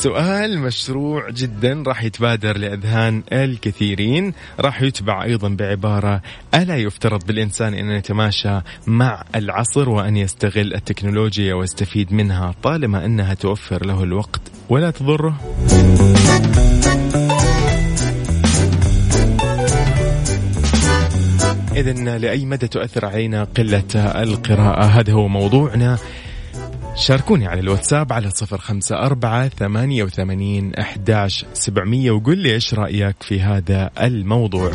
سؤال 0.00 0.58
مشروع 0.58 1.30
جدا 1.30 1.82
راح 1.86 2.04
يتبادر 2.04 2.58
لأذهان 2.58 3.22
الكثيرين. 3.32 4.32
راح 4.60 4.82
يتبع 4.82 5.24
أيضا 5.24 5.48
بعبارة 5.48 6.22
ألا 6.54 6.76
يفترض 6.76 7.26
بالإنسان 7.26 7.74
أن 7.74 7.90
يتماشى 7.90 8.60
مع 8.86 9.24
العصر 9.34 9.88
وأن 9.88 10.16
يستغل 10.16 10.74
التكنولوجيا 10.74 11.54
ويستفيد 11.54 12.12
منها 12.12 12.54
طالما 12.62 13.04
أنها 13.04 13.34
توفر 13.34 13.86
له 13.86 14.02
الوقت 14.02 14.40
ولا 14.68 14.90
تضره؟ 14.90 15.40
إذا 21.76 22.18
لأي 22.18 22.46
مدى 22.46 22.68
تؤثر 22.68 23.06
علينا 23.06 23.44
قلة 23.44 24.22
القراءة؟ 24.22 24.84
هذا 24.84 25.12
هو 25.12 25.28
موضوعنا. 25.28 25.98
شاركوني 27.00 27.46
على 27.46 27.60
الواتساب 27.60 28.12
على 28.12 28.30
صفر 28.30 28.58
خمسة 28.58 28.96
أربعة 28.96 29.48
ثمانية 29.48 30.02
وثمانين 30.04 30.74
أحداش 30.74 31.44
سبعمية 31.52 32.10
وقل 32.10 32.38
لي 32.38 32.54
إيش 32.54 32.74
رأيك 32.74 33.22
في 33.22 33.40
هذا 33.40 33.90
الموضوع. 34.00 34.70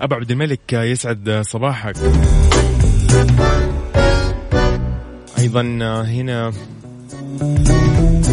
أبو 0.00 0.14
عبد 0.14 0.30
الملك 0.30 0.72
يسعد 0.72 1.42
صباحك. 1.46 1.96
أيضا 5.38 5.62
هنا 6.06 6.52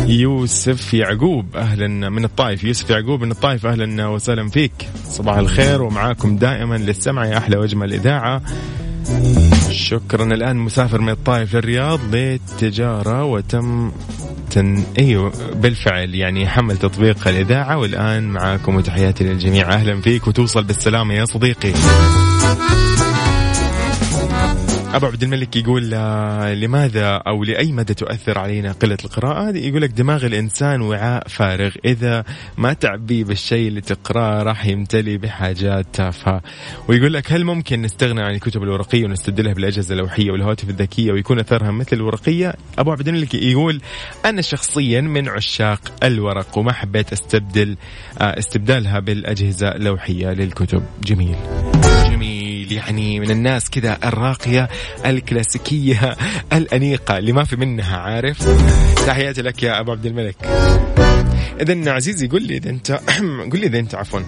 يوسف 0.08 0.94
يعقوب 0.94 1.56
أهلا 1.56 2.10
من 2.10 2.24
الطائف. 2.24 2.64
يوسف 2.64 2.90
يعقوب 2.90 3.22
من 3.22 3.32
الطائف 3.32 3.66
أهلا 3.66 4.08
وسهلا 4.08 4.50
فيك. 4.50 4.90
صباح 5.06 5.38
الخير 5.38 5.82
ومعاكم 5.82 6.38
دائما 6.38 6.76
للسمع 6.76 7.26
يا 7.26 7.38
أحلى 7.38 7.58
واجمل 7.58 7.94
اذاعه 7.94 8.42
شكرا. 9.72 10.24
الآن 10.24 10.58
مسافر 10.58 11.02
من 11.02 11.10
الطائف 11.10 11.56
للرياض 11.56 12.16
للتجارة 12.16 13.24
وتم 13.24 13.92
تن... 14.52 14.84
أيوه 15.00 15.34
بالفعل 15.56 16.16
يعني 16.16 16.48
حمل 16.48 16.78
تطبيق 16.78 17.28
الإذاعة 17.28 17.78
والآن 17.78 18.24
معاكم 18.24 18.76
وتحياتي 18.76 19.24
للجميع. 19.24 19.74
أهلا 19.74 20.02
فيك 20.02 20.28
وتوصل 20.28 20.64
بالسلامة 20.64 21.14
يا 21.14 21.26
صديقي. 21.26 21.74
أبو 24.94 25.06
عبد 25.06 25.24
الملك 25.24 25.56
يقول 25.56 25.94
آه، 25.94 26.54
لماذا 26.54 27.16
أو 27.16 27.44
لأي 27.44 27.72
مدى 27.72 27.94
تؤثر 27.94 28.40
علينا 28.40 28.72
قلة 28.72 28.98
القراءة؟ 29.06 29.58
يقول 29.58 29.82
لك 29.82 29.90
دماغ 29.90 30.26
الإنسان 30.26 30.82
وعاء 30.82 31.28
فارغ. 31.28 31.72
إذا 31.86 32.24
ما 32.58 32.74
تعبيه 32.74 33.24
بالشيء 33.24 33.68
اللي 33.68 33.82
تقراه 33.82 34.44
راح 34.44 34.66
يمتلي 34.66 35.18
بحاجات 35.18 35.86
تافهة. 35.94 36.42
ويقول 36.88 37.14
لك 37.14 37.32
هل 37.32 37.46
ممكن 37.46 37.82
نستغنى 37.82 38.22
عن 38.22 38.34
الكتب 38.34 38.64
الورقية 38.64 39.06
ونستبدلها 39.06 39.54
بالأجهزة 39.54 39.94
اللوحيه 39.94 40.32
والهواتف 40.32 40.70
الذكية 40.70 41.12
ويكون 41.12 41.40
أثرها 41.40 41.72
مثل 41.72 41.96
الورقية؟ 41.96 42.54
أبو 42.80 42.92
عبد 42.92 43.08
الملك 43.08 43.34
يقول 43.34 43.82
أنا 44.26 44.42
شخصيا 44.42 45.02
من 45.02 45.30
عشاق 45.30 45.94
الورق 46.04 46.58
وما 46.58 46.74
حبيت 46.74 47.14
أستبدل 47.14 47.78
آه، 48.22 48.40
استبدالها 48.40 49.00
بالأجهزة 49.00 49.68
اللوحيه 49.68 50.28
للكتب. 50.34 50.84
جميل. 51.04 51.36
جميل. 52.10 52.51
يعني 52.72 53.20
من 53.20 53.32
الناس 53.32 53.70
كذا 53.70 53.98
الراقية 54.04 54.70
الكلاسيكية 55.06 56.16
الأنيقة 56.54 57.18
اللي 57.18 57.32
ما 57.32 57.44
في 57.44 57.56
منها 57.56 57.98
عارف؟ 57.98 58.38
تحياتي 59.08 59.42
لك 59.42 59.64
يا 59.64 59.80
أبو 59.80 59.92
عبد 59.92 60.06
الملك. 60.06 60.36
اذا 61.62 61.92
عزيزي 61.92 62.28
قل 62.28 62.44
لي 62.44 62.58
إذا 62.58 62.70
انت 62.70 62.92
قل 63.52 63.60
لي 63.60 63.66
إذا 63.66 63.80
أنت 63.80 63.96
عفوا. 63.96 64.20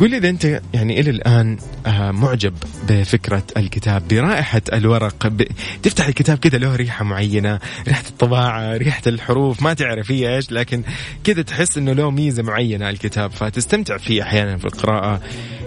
قل 0.00 0.14
إذا 0.14 0.28
أنت 0.28 0.60
يعني 0.74 1.00
إلى 1.00 1.10
الآن 1.10 1.56
آه، 1.86 2.10
معجب 2.10 2.54
بفكرة 2.88 3.42
الكتاب 3.56 4.08
برائحة 4.08 4.62
الورق 4.72 5.26
ب... 5.26 5.42
تفتح 5.82 6.08
الكتاب 6.08 6.38
كذا 6.38 6.58
له 6.58 6.76
ريحة 6.76 7.04
معينة 7.04 7.58
ريحة 7.88 8.04
الطباعة 8.08 8.76
ريحة 8.76 9.02
الحروف 9.06 9.62
ما 9.62 9.74
تعرف 9.74 10.10
هي 10.10 10.36
إيش 10.36 10.52
لكن 10.52 10.82
كذا 11.24 11.42
تحس 11.42 11.78
إنه 11.78 11.92
له 11.92 12.10
ميزة 12.10 12.42
معينة 12.42 12.90
الكتاب 12.90 13.30
فتستمتع 13.30 13.96
فيه 13.96 14.22
أحيانا 14.22 14.56
في 14.56 14.64
القراءة. 14.64 15.20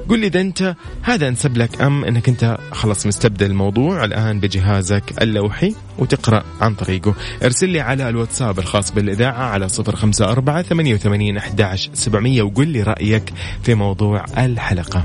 قل 0.09 0.19
لي 0.19 0.27
إذا 0.27 0.41
أنت 0.41 0.75
هذا 1.01 1.27
أنسب 1.27 1.57
لك 1.57 1.81
أم 1.81 2.05
إنك 2.05 2.29
أنت 2.29 2.57
خلاص 2.71 3.07
مستبدل 3.07 3.45
الموضوع 3.45 4.05
الآن 4.05 4.39
بجهازك 4.39 5.03
اللوحي 5.21 5.75
وتقرأ 5.99 6.43
عن 6.61 6.75
طريقه؟ 6.75 7.15
ارسل 7.43 7.69
لي 7.69 7.79
على 7.79 8.09
الواتساب 8.09 8.59
الخاص 8.59 8.91
بالإذاعة 8.91 9.43
على 9.43 9.69
صفر 9.69 9.95
خمسة 9.95 10.25
أربعة 10.25 10.61
ثمانية 10.61 10.93
وثمانين 10.93 11.37
احداش 11.37 11.89
سبعمئه 11.93 12.41
وقل 12.41 12.67
لي 12.67 12.83
رأيك 12.83 13.33
في 13.63 13.75
موضوع 13.75 14.12
الحلقة. 14.37 15.03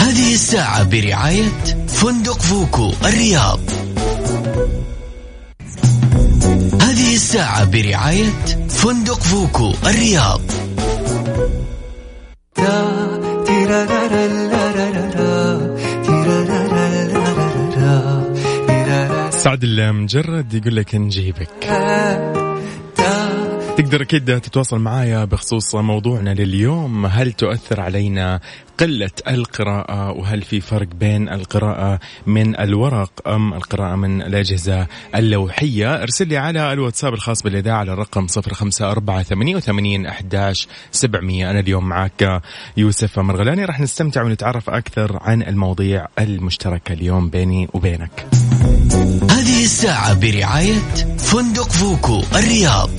هذه 0.00 0.34
الساعة 0.34 0.82
برعاية 0.82 1.48
فندق 1.88 2.42
فوكو 2.42 2.92
الرياض. 3.04 3.60
هذه 6.82 7.14
الساعة 7.14 7.64
برعاية 7.64 8.32
فندق 8.68 9.20
فوكو 9.20 9.72
الرياض. 9.86 10.40
سعد 19.56 19.64
المجرد 19.64 20.54
يقول 20.54 20.76
لك 20.76 20.94
نجيبك. 20.94 21.48
تقدر 23.76 24.02
أكيد 24.02 24.40
تتواصل 24.40 24.78
معايا 24.78 25.24
بخصوص 25.24 25.74
موضوعنا 25.74 26.30
لليوم. 26.30 27.06
هل 27.06 27.32
تؤثر 27.32 27.80
علينا 27.80 28.40
قلة 28.78 29.10
القراءة؟ 29.28 30.10
وهل 30.10 30.42
في 30.42 30.60
فرق 30.60 30.86
بين 31.00 31.28
القراءة 31.28 32.00
من 32.26 32.60
الورق 32.60 33.28
أم 33.28 33.54
القراءة 33.54 33.96
من 33.96 34.22
الأجهزة 34.22 34.86
اللوحية؟ 35.14 36.02
ارسل 36.02 36.28
لي 36.28 36.36
على 36.36 36.72
الواتساب 36.72 37.14
الخاص 37.14 37.42
بالإذاعة 37.42 37.78
على 37.78 37.92
الرقم 37.92 38.26
صفر 38.26 38.54
خمسة 38.54 38.90
أربعة 38.90 39.22
ثمانية 39.22 39.56
وثمانين 39.56 40.06
أحداش 40.06 40.68
سبعمية. 40.90 41.50
أنا 41.50 41.60
اليوم 41.60 41.88
معك 41.88 42.42
يوسف 42.76 43.18
مرغلاني. 43.18 43.64
راح 43.64 43.80
نستمتع 43.80 44.22
ونتعرف 44.22 44.70
أكثر 44.70 45.18
عن 45.22 45.42
المواضيع 45.42 46.06
المشتركة 46.18 46.92
اليوم 46.92 47.30
بيني 47.30 47.68
وبينك. 47.74 48.45
هذه 49.30 49.64
الساعة 49.64 50.14
برعاية 50.14 50.74
فندق 51.18 51.72
فوكو 51.72 52.22
الرياض. 52.34 52.90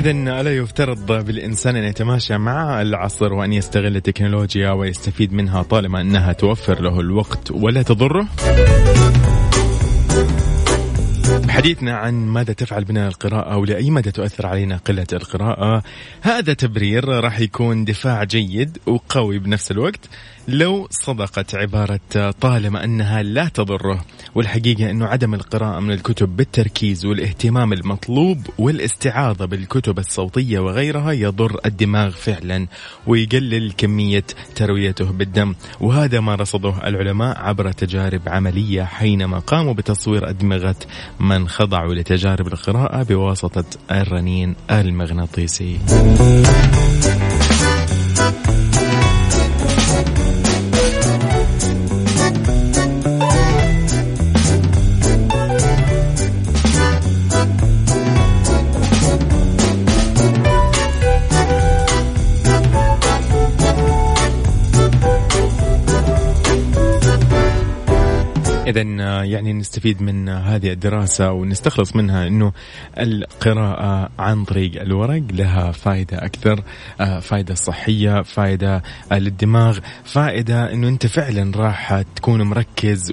إذا 0.00 0.10
ألا 0.10 0.56
يفترض 0.56 1.24
بالإنسان 1.26 1.76
أن 1.76 1.84
يتماشى 1.84 2.38
مع 2.38 2.82
العصر 2.82 3.32
وأن 3.32 3.52
يستغل 3.52 3.96
التكنولوجيا 3.96 4.70
ويستفيد 4.70 5.32
منها 5.32 5.62
طالما 5.62 6.00
أنها 6.00 6.32
توفر 6.32 6.80
له 6.80 7.00
الوقت 7.00 7.50
ولا 7.50 7.82
تضره؟ 7.82 8.26
حديثنا 11.48 11.96
عن 11.96 12.14
ماذا 12.14 12.52
تفعل 12.52 12.84
بنا 12.84 13.08
القراءة 13.08 13.56
ولأي 13.56 13.90
مدى 13.90 14.10
تؤثر 14.10 14.46
علينا 14.46 14.76
قلة 14.76 15.06
القراءة 15.12 15.82
هذا 16.20 16.52
تبرير 16.52 17.08
راح 17.08 17.40
يكون 17.40 17.84
دفاع 17.84 18.24
جيد 18.24 18.78
وقوي 18.86 19.38
بنفس 19.38 19.70
الوقت 19.70 20.08
لو 20.48 20.88
صدقت 20.90 21.54
عبارة 21.54 22.30
طالما 22.40 22.84
أنها 22.84 23.22
لا 23.22 23.48
تضره 23.48 24.04
والحقيقة 24.34 24.90
أنه 24.90 25.06
عدم 25.06 25.34
القراءة 25.34 25.80
من 25.80 25.92
الكتب 25.92 26.36
بالتركيز 26.36 27.06
والاهتمام 27.06 27.72
المطلوب 27.72 28.46
والاستعاضة 28.58 29.44
بالكتب 29.44 29.98
الصوتية 29.98 30.58
وغيرها 30.58 31.12
يضر 31.12 31.60
الدماغ 31.66 32.10
فعلا 32.10 32.66
ويقلل 33.06 33.72
كمية 33.72 34.24
ترويته 34.54 35.04
بالدم. 35.04 35.54
وهذا 35.80 36.20
ما 36.20 36.34
رصده 36.34 36.74
العلماء 36.84 37.38
عبر 37.38 37.72
تجارب 37.72 38.22
عملية 38.26 38.82
حينما 38.82 39.38
قاموا 39.38 39.74
بتصوير 39.74 40.30
أدمغة 40.30 40.76
من 41.20 41.48
خضعوا 41.48 41.94
لتجارب 41.94 42.46
القراءة 42.46 43.02
بواسطة 43.02 43.64
الرنين 43.90 44.54
المغناطيسي. 44.70 45.78
إذا 68.70 68.80
يعني 69.24 69.52
نستفيد 69.52 70.02
من 70.02 70.28
هذه 70.28 70.72
الدراسة 70.72 71.32
ونستخلص 71.32 71.96
منها 71.96 72.26
أنه 72.26 72.52
القراءة 72.98 74.10
عن 74.18 74.44
طريق 74.44 74.80
الورق 74.80 75.22
لها 75.32 75.72
فائدة 75.72 76.24
أكثر 76.24 76.62
آه، 77.00 77.20
فائدة 77.20 77.54
صحية 77.54 78.22
فائدة 78.22 78.82
للدماغ 79.12 79.78
فائدة 80.04 80.72
أنه 80.72 80.88
أنت 80.88 81.06
فعلا 81.06 81.56
راح 81.56 82.02
تكون 82.16 82.42
مركز 82.42 83.12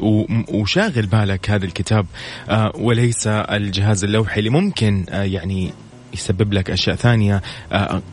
وشاغل 0.54 1.06
بالك 1.06 1.50
هذا 1.50 1.66
الكتاب 1.66 2.06
آه، 2.50 2.72
وليس 2.76 3.28
الجهاز 3.28 4.04
اللوحي 4.04 4.40
اللي 4.40 4.50
ممكن 4.50 5.06
آه، 5.10 5.24
يعني 5.24 5.74
يسبب 6.14 6.54
لك 6.54 6.70
أشياء 6.70 6.96
ثانية 6.96 7.42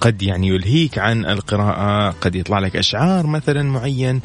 قد 0.00 0.22
يعني 0.22 0.48
يلهيك 0.48 0.98
عن 0.98 1.24
القراءة 1.26 2.10
قد 2.10 2.34
يطلع 2.34 2.58
لك 2.58 2.76
أشعار 2.76 3.26
مثلا 3.26 3.62
معين 3.62 4.20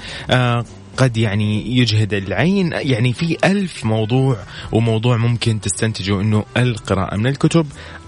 قد 1.00 1.18
يعني 1.18 1.78
يجهد 1.78 2.14
العين. 2.14 2.72
يعني 2.72 3.14
في 3.14 3.38
ألف 3.44 3.86
موضوع 3.86 4.38
وموضوع 4.72 5.18
ممكن 5.18 5.62
تستنتجوا 5.62 6.22
أنه 6.22 6.46
القراءة 6.58 7.16
من 7.16 7.28
الكتب 7.28 7.66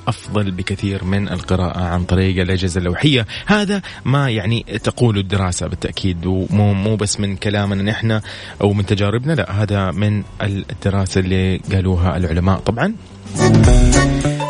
أفضل 0.08 0.52
بكثير 0.52 1.04
من 1.04 1.30
القراءة 1.30 1.80
عن 1.80 2.04
طريق 2.04 2.42
الأجهزة 2.42 2.80
اللوحية. 2.80 3.28
هذا 3.46 3.82
ما 4.06 4.30
يعني 4.30 4.66
تقول 4.84 5.18
الدراسة 5.18 5.68
بالتأكيد 5.68 6.26
ومو 6.26 6.74
مو 6.74 6.96
بس 6.96 7.20
من 7.20 7.36
كلامنا 7.36 7.84
نحن 7.84 8.22
أو 8.62 8.74
من 8.74 8.86
تجاربنا 8.86 9.34
لا 9.34 9.64
هذا 9.64 9.92
من 9.92 10.24
الدراسة 10.42 11.20
اللي 11.20 11.58
قالوها 11.58 12.18
العلماء 12.18 12.60
طبعا. 12.60 12.96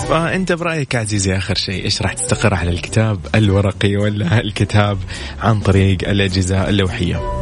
فأنت 0.10 0.52
برأيك 0.52 0.96
عزيزي 0.96 1.38
آخر 1.38 1.56
شيء 1.56 1.84
إيش 1.86 2.02
راح 2.02 2.14
تستقر 2.14 2.54
على 2.54 2.70
الكتاب 2.72 3.20
الورقي 3.36 3.96
ولا 3.96 4.40
الكتاب 4.40 4.98
عن 5.42 5.60
طريق 5.60 6.10
الأجهزة 6.10 6.70
اللوحية؟ 6.70 7.42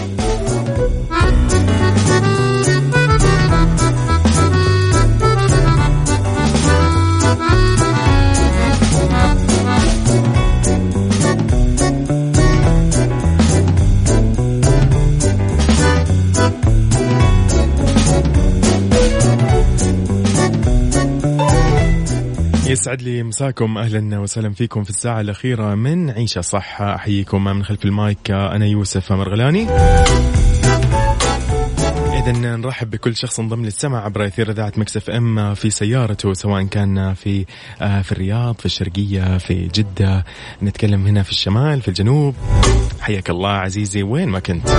يسعد 22.81 23.01
لي 23.01 23.23
مساكم. 23.23 23.77
أهلا 23.77 24.19
وسهلا 24.19 24.53
فيكم 24.53 24.83
في 24.83 24.89
الساعة 24.89 25.21
الأخيرة 25.21 25.75
من 25.75 26.09
عيشة 26.09 26.41
صح 26.41 26.81
أحييكم 26.81 27.43
من 27.43 27.63
خلف 27.63 27.85
المايك. 27.85 28.31
أنا 28.31 28.65
يوسف 28.65 29.11
مرغلاني. 29.11 29.67
إذا 32.19 32.31
نرحب 32.31 32.89
بكل 32.89 33.15
شخص 33.15 33.39
انضم 33.39 33.65
للسمع 33.65 34.05
عبر 34.05 34.25
أثير 34.25 34.51
إذاعة 34.51 34.73
مكسف 34.77 35.09
أم 35.09 35.53
في 35.53 35.69
سيارته 35.69 36.33
سواء 36.33 36.63
كان 36.63 37.13
في 37.13 37.45
آه، 37.81 38.01
في 38.01 38.11
الرياض 38.11 38.55
في 38.55 38.65
الشرقية 38.65 39.37
في 39.37 39.67
جدة. 39.67 40.25
نتكلم 40.63 41.07
هنا 41.07 41.23
في 41.23 41.31
الشمال 41.31 41.81
في 41.81 41.87
الجنوب. 41.87 42.35
حياك 43.01 43.29
الله 43.29 43.49
عزيزي 43.49 44.03
وين 44.03 44.29
ما 44.29 44.39
كنت. 44.39 44.69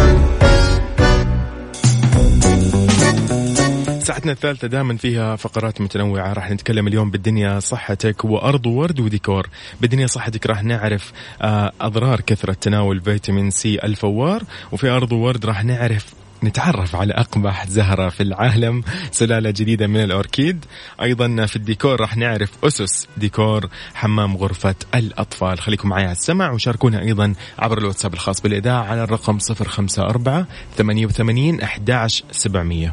ساعتنا 4.12 4.32
الثالثة 4.32 4.68
دائما 4.68 4.96
فيها 4.96 5.36
فقرات 5.36 5.80
متنوعة. 5.80 6.32
راح 6.32 6.50
نتكلم 6.50 6.86
اليوم 6.86 7.10
بالدنيا 7.10 7.60
صحتك 7.60 8.24
وأرض 8.24 8.66
ورد 8.66 9.00
وديكور. 9.00 9.48
بالدنيا 9.80 10.06
صحتك 10.06 10.46
راح 10.46 10.64
نعرف 10.64 11.12
آه، 11.42 11.72
أضرار 11.80 12.20
كثرة 12.20 12.52
تناول 12.52 13.00
فيتامين 13.00 13.50
سي 13.50 13.78
الفوار 13.84 14.42
وفي 14.72 14.88
أرض 14.88 15.12
ورد 15.12 15.46
راح 15.46 15.64
نعرف 15.64 16.21
نتعرف 16.44 16.96
على 16.96 17.12
أقبح 17.14 17.66
زهرة 17.66 18.08
في 18.08 18.22
العالم 18.22 18.82
سلالة 19.10 19.50
جديدة 19.50 19.86
من 19.86 20.04
الأوركيد. 20.04 20.64
أيضا 21.02 21.46
في 21.46 21.56
الديكور 21.56 22.00
راح 22.00 22.16
نعرف 22.16 22.50
أسس 22.64 23.08
ديكور 23.16 23.68
حمام 23.94 24.36
غرفة 24.36 24.74
الأطفال. 24.94 25.60
خليكم 25.60 25.88
معي 25.88 26.02
على 26.02 26.12
السمع 26.12 26.50
وشاركونا 26.50 27.02
أيضا 27.02 27.34
عبر 27.58 27.78
الواتساب 27.78 28.14
الخاص 28.14 28.40
بالإذاعة 28.40 28.84
على 28.84 29.04
الرقم 29.04 29.38
054 29.50 30.46
88 30.76 31.62
11700 31.62 32.92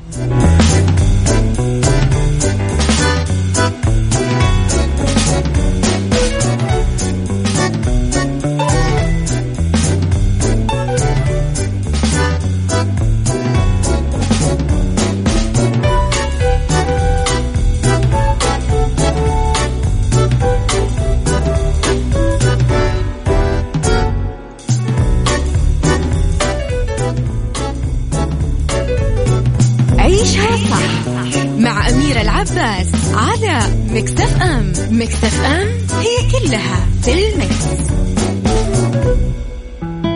أم 35.00 35.04
Mix 35.06 35.28
FM 35.28 35.42
it's 35.42 35.68
all 36.00 36.88
in 37.02 37.14
the 37.14 37.36
mix. 37.36 37.66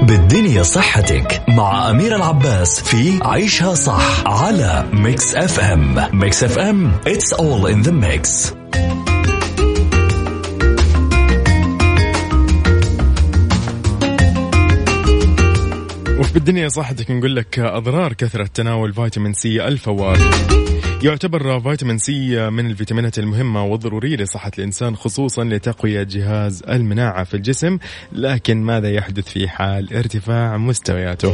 بالدنيا 0.03 0.63
صحتك 0.63 1.41
مع 1.49 1.89
أمير 1.89 2.15
العباس 2.15 2.81
في 2.81 3.19
عيشها 3.21 3.73
صح 3.73 4.27
على 4.27 4.85
Mix 4.93 5.35
FM 5.35 6.09
Mix 6.13 6.43
FM 6.43 6.91
it's 7.07 7.37
all 7.37 7.67
in 7.73 7.87
the 7.87 7.91
mix 7.91 8.53
بالدنيا 16.33 16.67
صحتك 16.67 17.11
نقول 17.11 17.35
لك 17.35 17.59
أضرار 17.59 18.13
كثرة 18.13 18.45
تناول 18.53 18.93
فيتامين 18.93 19.33
سي 19.33 19.67
الفوار. 19.67 20.17
يعتبر 21.03 21.59
فيتامين 21.59 21.97
سي 21.97 22.49
من 22.49 22.65
الفيتامينات 22.65 23.19
المهمة 23.19 23.65
والضرورية 23.65 24.15
لصحة 24.15 24.51
الإنسان 24.57 24.95
خصوصا 24.95 25.43
لتقوية 25.43 26.03
جهاز 26.03 26.63
المناعة 26.69 27.23
في 27.23 27.33
الجسم 27.33 27.77
لكن 28.11 28.63
ماذا 28.63 28.91
يحدث 28.91 29.27
في 29.29 29.47
حال 29.47 29.93
ارتفاع 29.93 30.57
مستوياته؟ 30.57 31.33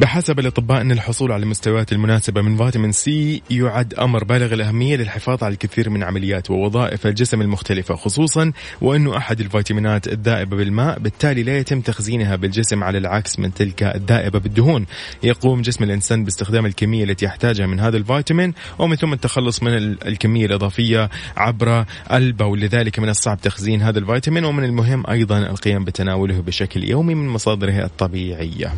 بحسب 0.00 0.38
الأطباء 0.38 0.80
أن 0.80 0.92
الحصول 0.92 1.32
على 1.32 1.42
المستويات 1.42 1.92
المناسبة 1.92 2.42
من 2.42 2.56
فيتامين 2.56 2.92
سي 2.92 3.42
يعد 3.50 3.94
أمر 3.94 4.24
بالغ 4.24 4.54
الأهمية 4.54 4.96
للحفاظ 4.96 5.44
على 5.44 5.52
الكثير 5.52 5.90
من 5.90 6.02
عمليات 6.02 6.50
ووظائف 6.50 7.06
الجسم 7.06 7.40
المختلفة 7.40 7.94
خصوصا 7.94 8.52
وأنه 8.80 9.16
أحد 9.16 9.40
الفيتامينات 9.40 10.08
الذائبة 10.08 10.56
بالماء 10.56 10.98
بالتالي 10.98 11.42
لا 11.42 11.58
يتم 11.58 11.80
تخزينها 11.80 12.36
بالجسم 12.36 12.84
على 12.84 12.98
العكس 12.98 13.38
من 13.38 13.54
تلك 13.54 13.82
الذائبة 13.82 14.38
بالدهون. 14.38 14.86
يقوم 15.22 15.62
جسم 15.62 15.84
الإنسان 15.84 16.24
باستخدام 16.24 16.66
الكمية 16.66 17.04
التي 17.04 17.24
يحتاجها 17.24 17.66
من 17.66 17.80
هذا 17.80 17.96
الفيتامين 17.96 18.54
ومن 18.78 18.96
ثم 18.96 19.12
التخلص 19.12 19.62
من 19.62 19.76
ال- 19.76 20.06
الكمية 20.08 20.46
الإضافية 20.46 21.10
عبر 21.36 21.84
البول 22.12 22.60
لذلك 22.60 22.98
من 22.98 23.08
الصعب 23.08 23.40
تخزين 23.40 23.82
هذا 23.82 23.98
الفيتامين. 23.98 24.44
ومن 24.44 24.64
المهم 24.64 25.04
أيضا 25.10 25.38
القيام 25.38 25.84
بتناوله 25.84 26.40
بشكل 26.40 26.84
يومي 26.84 27.14
من 27.14 27.28
مصادره 27.28 27.84
الطبيعية. 27.84 28.72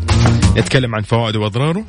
نتكلم 0.56 0.94
عن 0.94 1.02
فوائده 1.12 1.38
وأضراره. 1.38 1.84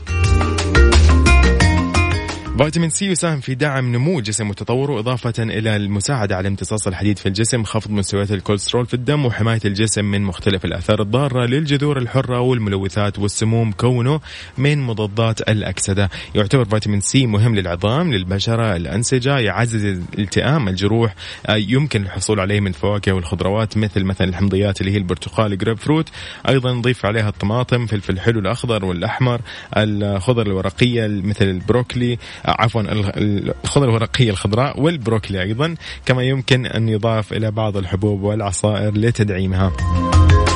فيتامين 2.58 2.90
سي 2.90 3.06
يساهم 3.06 3.40
في 3.40 3.56
دعم 3.56 3.96
نمو 3.96 4.20
الجسم 4.20 4.50
وتطوره 4.50 5.00
إضافة 5.00 5.34
إلى 5.40 5.76
المساعدة 5.76 6.36
على 6.36 6.48
امتصاص 6.48 6.88
الحديد 6.88 7.18
في 7.18 7.26
الجسم 7.26 7.64
خفض 7.64 7.92
مستويات 7.92 8.32
الكوليسترول 8.32 8.86
في 8.86 8.94
الدم 8.94 9.26
وحماية 9.26 9.60
الجسم 9.66 10.06
من 10.06 10.22
مختلف 10.22 10.66
الآثار 10.66 11.02
الضارة 11.02 11.46
للجذور 11.46 11.98
الحرة 11.98 12.40
والملوثات 12.40 13.20
والسموم 13.20 13.72
كونه 13.72 14.20
من 14.58 14.82
مضادات 14.82 15.42
الأكسدة. 15.42 16.10
يعتبر 16.36 16.66
فيتامين 16.66 17.02
سي 17.02 17.28
مهم 17.28 17.56
للعظام 17.56 18.14
للبشرة 18.14 18.76
الأنسجة 18.76 19.38
يعزز 19.38 19.86
الالتئام 19.86 20.68
الجروح 20.68 21.16
آه، 21.46 21.56
يمكن 21.56 22.02
الحصول 22.02 22.40
عليه 22.40 22.60
من 22.60 22.68
الفواكه 22.68 23.12
والخضروات 23.12 23.78
مثل 23.78 24.04
مثلا 24.04 24.28
الحمضيات 24.28 24.82
اللي 24.82 24.92
هي 24.92 24.98
البرتقال 24.98 25.58
جريب 25.58 25.78
فروت. 25.78 26.10
أيضا 26.50 26.74
نضيف 26.74 27.06
عليها 27.06 27.30
الطماطم 27.30 27.86
فلفل 27.86 28.20
حلو 28.20 28.40
الأخضر 28.40 28.86
والأحمر 28.86 29.42
الخضر 29.78 30.48
الورقية 30.48 31.08
مثل 31.08 31.46
البروكلي 31.46 32.18
عفوا 32.46 32.82
الخضر 32.86 33.90
الورقية 33.90 34.30
الخضراء 34.30 34.80
والبروكلي 34.80 35.42
أيضا 35.42 35.76
كما 36.06 36.24
يمكن 36.24 36.66
أن 36.66 36.90
يضاف 36.90 37.34
إلى 37.34 37.52
بعض 37.52 37.78
الحبوب 37.78 38.22
والعصائر 38.22 38.98
لتدعيمها. 38.98 39.72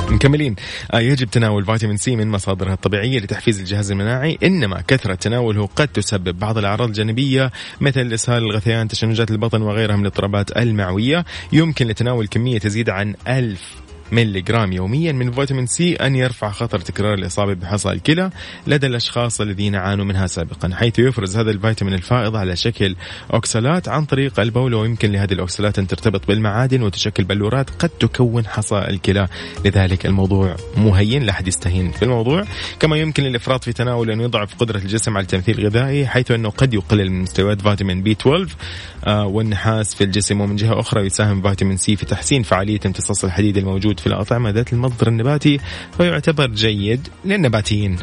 مكملين. 0.10 0.56
آه 0.93 1.00
يجب 1.00 1.30
تناول 1.30 1.65
فيتامين 1.65 1.97
سي 1.97 2.15
من 2.15 2.28
مصادرها 2.28 2.73
الطبيعية 2.73 3.19
لتحفيز 3.19 3.60
الجهاز 3.60 3.91
المناعي 3.91 4.38
إنما 4.43 4.82
كثرة 4.88 5.15
تناوله 5.15 5.69
قد 5.76 5.88
تسبب 5.88 6.39
بعض 6.39 6.58
الأعراض 6.58 6.88
الجانبية 6.88 7.52
مثل 7.82 8.02
الإسهال 8.02 8.43
الغثيان 8.43 8.88
تشنجات 8.88 9.32
البطن 9.32 9.62
وغيرها 9.62 9.95
من 9.95 10.02
الاضطرابات 10.02 10.58
المعوية. 10.58 11.26
يمكن 11.54 11.88
لتناول 11.88 12.28
كمية 12.28 12.60
تزيد 12.60 12.89
عن 12.89 13.15
ألف 13.28 13.87
ملي 14.12 14.41
جرام 14.41 14.74
يوميا 14.74 15.12
من 15.12 15.32
فيتامين 15.32 15.65
سي 15.65 15.96
أن 15.96 16.15
يرفع 16.15 16.52
خطر 16.52 16.80
تكرار 16.80 17.13
الإصابة 17.13 17.54
بحصى 17.54 17.89
الكلى 17.89 18.30
لدى 18.67 18.88
الأشخاص 18.88 19.41
الذين 19.41 19.76
عانوا 19.76 20.06
منها 20.06 20.28
سابقا 20.28 20.70
حيث 20.76 21.00
يفرز 21.00 21.38
هذا 21.38 21.52
الفيتامين 21.52 21.93
الفائض 21.93 22.36
على 22.36 22.56
شكل 22.56 22.96
أوكسالات 23.34 23.89
عن 23.89 24.06
طريق 24.06 24.39
البول 24.39 24.74
ويمكن 24.74 25.12
لهذه 25.12 25.34
الأوكسالات 25.34 25.80
أن 25.80 25.88
ترتبط 25.88 26.28
بالمعادن 26.28 26.82
وتشكل 26.82 27.24
بلورات 27.24 27.70
قد 27.70 27.89
تكون 27.89 28.46
حصى 28.48 28.78
الكلى. 28.78 29.28
لذلك 29.65 30.06
الموضوع 30.06 30.56
مو 30.78 30.96
هين 30.96 31.24
لا 31.24 31.32
أحد 31.32 31.48
يستهين 31.48 31.91
في 31.91 32.04
الموضوع. 32.04 32.43
كما 32.80 32.98
يمكن 32.98 33.24
للإفراط 33.24 33.63
في 33.63 33.74
تناول 33.74 34.12
أن 34.12 34.22
يضعف 34.22 34.56
قدرة 34.56 34.78
الجسم 34.78 35.17
على 35.17 35.24
التمثيل 35.24 35.60
الغذائي 35.60 36.08
حيث 36.08 36.32
أنه 36.32 36.50
قد 36.50 36.74
يقلل 36.74 37.12
من 37.12 37.22
مستويات 37.22 37.62
فيتامين 37.62 38.04
بي 38.04 38.12
12 38.12 38.56
آه 39.06 39.26
والنحاس 39.26 39.96
في 39.96 40.04
الجسم 40.04 40.41
ومن 40.41 40.56
جهة 40.56 40.80
أخرى 40.80 41.06
يساهم 41.06 41.41
فيتامين 41.41 41.78
سي 41.78 41.96
في 41.96 42.06
تحسين 42.06 42.43
فعالية 42.43 42.80
امتصاص 42.86 43.24
الحديد 43.24 43.58
الموجود 43.58 43.96
في 43.99 44.07
الأطعمة 44.07 44.49
ذات 44.49 44.73
المصدر 44.73 45.07
النباتي 45.07 45.60
فيعتبر 45.97 46.47
جيد 46.47 47.07
للنباتيين. 47.25 47.97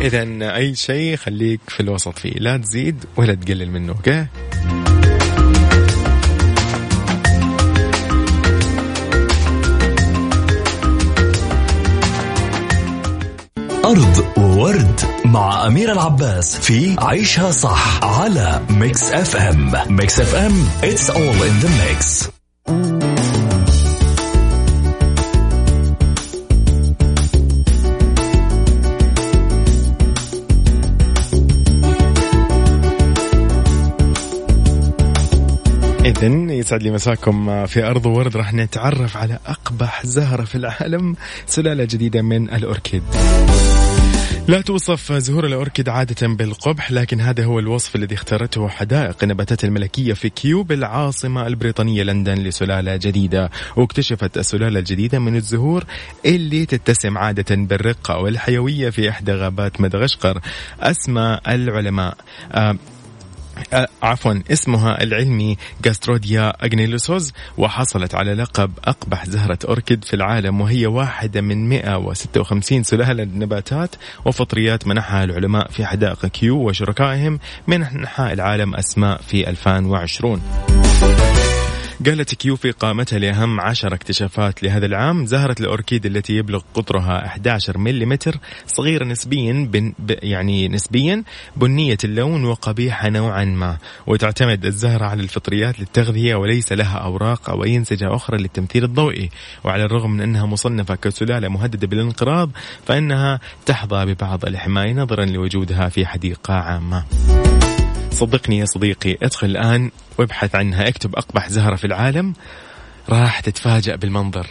إذا 0.00 0.22
أي 0.56 0.74
شيء 0.74 1.16
خليك 1.16 1.60
في 1.68 1.80
الوسط 1.80 2.18
فيه. 2.18 2.32
لا 2.32 2.56
تزيد 2.56 3.04
ولا 3.16 3.34
تقلل 3.34 3.70
منه 3.70 3.92
okay؟ 3.92 4.26
أرض 13.84 14.24
ورد 14.36 15.00
مع 15.24 15.66
أمير 15.66 15.92
العباس 15.92 16.56
في 16.56 16.96
عيشها 16.98 17.50
صح 17.50 18.04
على 18.04 18.62
Mix 18.70 19.12
FM 19.12 19.72
Mix 19.96 20.20
FM 20.20 20.52
it's 20.82 21.10
all 21.10 21.42
in 21.42 21.64
the 21.64 21.68
mix. 21.68 22.41
يسعد 36.62 36.82
لي 36.82 36.90
مساكم 36.90 37.66
في 37.66 37.84
أرض 37.84 38.06
ورد. 38.06 38.36
راح 38.36 38.54
نتعرف 38.54 39.16
على 39.16 39.38
أقبح 39.46 40.06
زهرة 40.06 40.44
في 40.44 40.54
العالم 40.54 41.16
سلالة 41.46 41.84
جديدة 41.84 42.22
من 42.22 42.54
الأوركيد. 42.54 43.02
لا 44.48 44.60
توصف 44.60 45.12
زهور 45.12 45.46
الأوركيد 45.46 45.88
عادة 45.88 46.26
بالقبح 46.26 46.92
لكن 46.92 47.20
هذا 47.20 47.44
هو 47.44 47.58
الوصف 47.58 47.96
الذي 47.96 48.14
اختارته 48.14 48.68
حدائق 48.68 49.16
النباتات 49.22 49.64
الملكية 49.64 50.12
في 50.12 50.28
كيو 50.28 50.62
بالعاصمة 50.62 51.46
البريطانية 51.46 52.02
لندن 52.02 52.34
لسلالة 52.34 52.96
جديدة. 52.96 53.50
واكتشفت 53.76 54.38
السلالة 54.38 54.78
الجديدة 54.78 55.18
من 55.18 55.36
الزهور 55.36 55.84
اللي 56.24 56.66
تتسم 56.66 57.18
عادة 57.18 57.56
بالرقة 57.56 58.18
والحيوية 58.18 58.90
في 58.90 59.10
إحدى 59.10 59.32
غابات 59.32 59.80
مدغشقر. 59.80 60.40
أسمى 60.80 61.38
العلماء. 61.48 62.16
آه 62.52 62.62
آه، 62.62 62.76
عفوا 64.02 64.42
اسمها 64.52 65.02
العلمي 65.02 65.56
جاستروديا 65.84 66.64
أجنيلوسوز 66.64 67.32
وحصلت 67.58 68.14
على 68.14 68.34
لقب 68.34 68.70
أقبح 68.84 69.26
زهرة 69.26 69.58
أوركيد 69.68 70.04
في 70.04 70.14
العالم 70.14 70.60
وهي 70.60 70.86
واحدة 70.86 71.40
من 71.40 71.68
156 71.68 72.82
سلالة 72.82 73.24
نباتات 73.24 73.90
وفطريات 74.24 74.86
منحها 74.86 75.24
العلماء 75.24 75.70
في 75.70 75.86
حدائق 75.86 76.26
كيو 76.26 76.68
وشركائهم 76.68 77.38
من 77.66 77.82
أنحاء 77.82 78.32
العالم 78.32 78.74
أسماء 78.74 79.20
في 79.28 79.50
2020 79.50 80.42
قالت 82.06 82.34
كيو 82.34 82.56
في 82.56 82.70
قائمتها 82.70 83.18
لأهم 83.18 83.60
عشر 83.60 83.94
اكتشافات 83.94 84.62
لهذا 84.62 84.86
العام 84.86 85.26
زهرة 85.26 85.56
الأوركيد 85.60 86.06
التي 86.06 86.32
يبلغ 86.32 86.62
قطرها 86.74 87.26
11 87.26 87.78
ملم 87.78 88.18
صغيرة 88.66 89.04
نسبيا 89.04 89.68
بن 89.72 89.92
يعني 90.08 90.68
نسبيا 90.68 91.24
بنية 91.56 91.96
اللون 92.04 92.44
وقبيحة 92.44 93.08
نوعا 93.08 93.44
ما. 93.44 93.78
وتعتمد 94.06 94.66
الزهرة 94.66 95.06
على 95.06 95.22
الفطريات 95.22 95.80
للتغذية 95.80 96.34
وليس 96.34 96.72
لها 96.72 96.98
أوراق 96.98 97.50
أو 97.50 97.64
أي 97.64 97.76
أنسجة 97.76 98.14
أخرى 98.14 98.38
للتمثيل 98.38 98.84
الضوئي. 98.84 99.30
وعلى 99.64 99.84
الرغم 99.84 100.10
من 100.10 100.20
أنها 100.20 100.46
مصنفة 100.46 100.94
كسلالة 100.94 101.48
مهددة 101.48 101.86
بالانقراض 101.86 102.50
فإنها 102.86 103.40
تحظى 103.66 104.14
ببعض 104.14 104.44
الحماية 104.44 104.92
نظرا 104.92 105.24
لوجودها 105.24 105.88
في 105.88 106.06
حديقة 106.06 106.54
عامة. 106.54 107.04
صدقني 108.12 108.58
يا 108.58 108.64
صديقي 108.64 109.18
ادخل 109.22 109.46
الآن 109.46 109.90
وابحث 110.18 110.54
عنها 110.54 110.88
اكتب 110.88 111.16
أقبح 111.16 111.48
زهرة 111.48 111.76
في 111.76 111.86
العالم 111.86 112.34
راح 113.08 113.40
تتفاجأ 113.40 113.96
بالمنظر. 113.96 114.46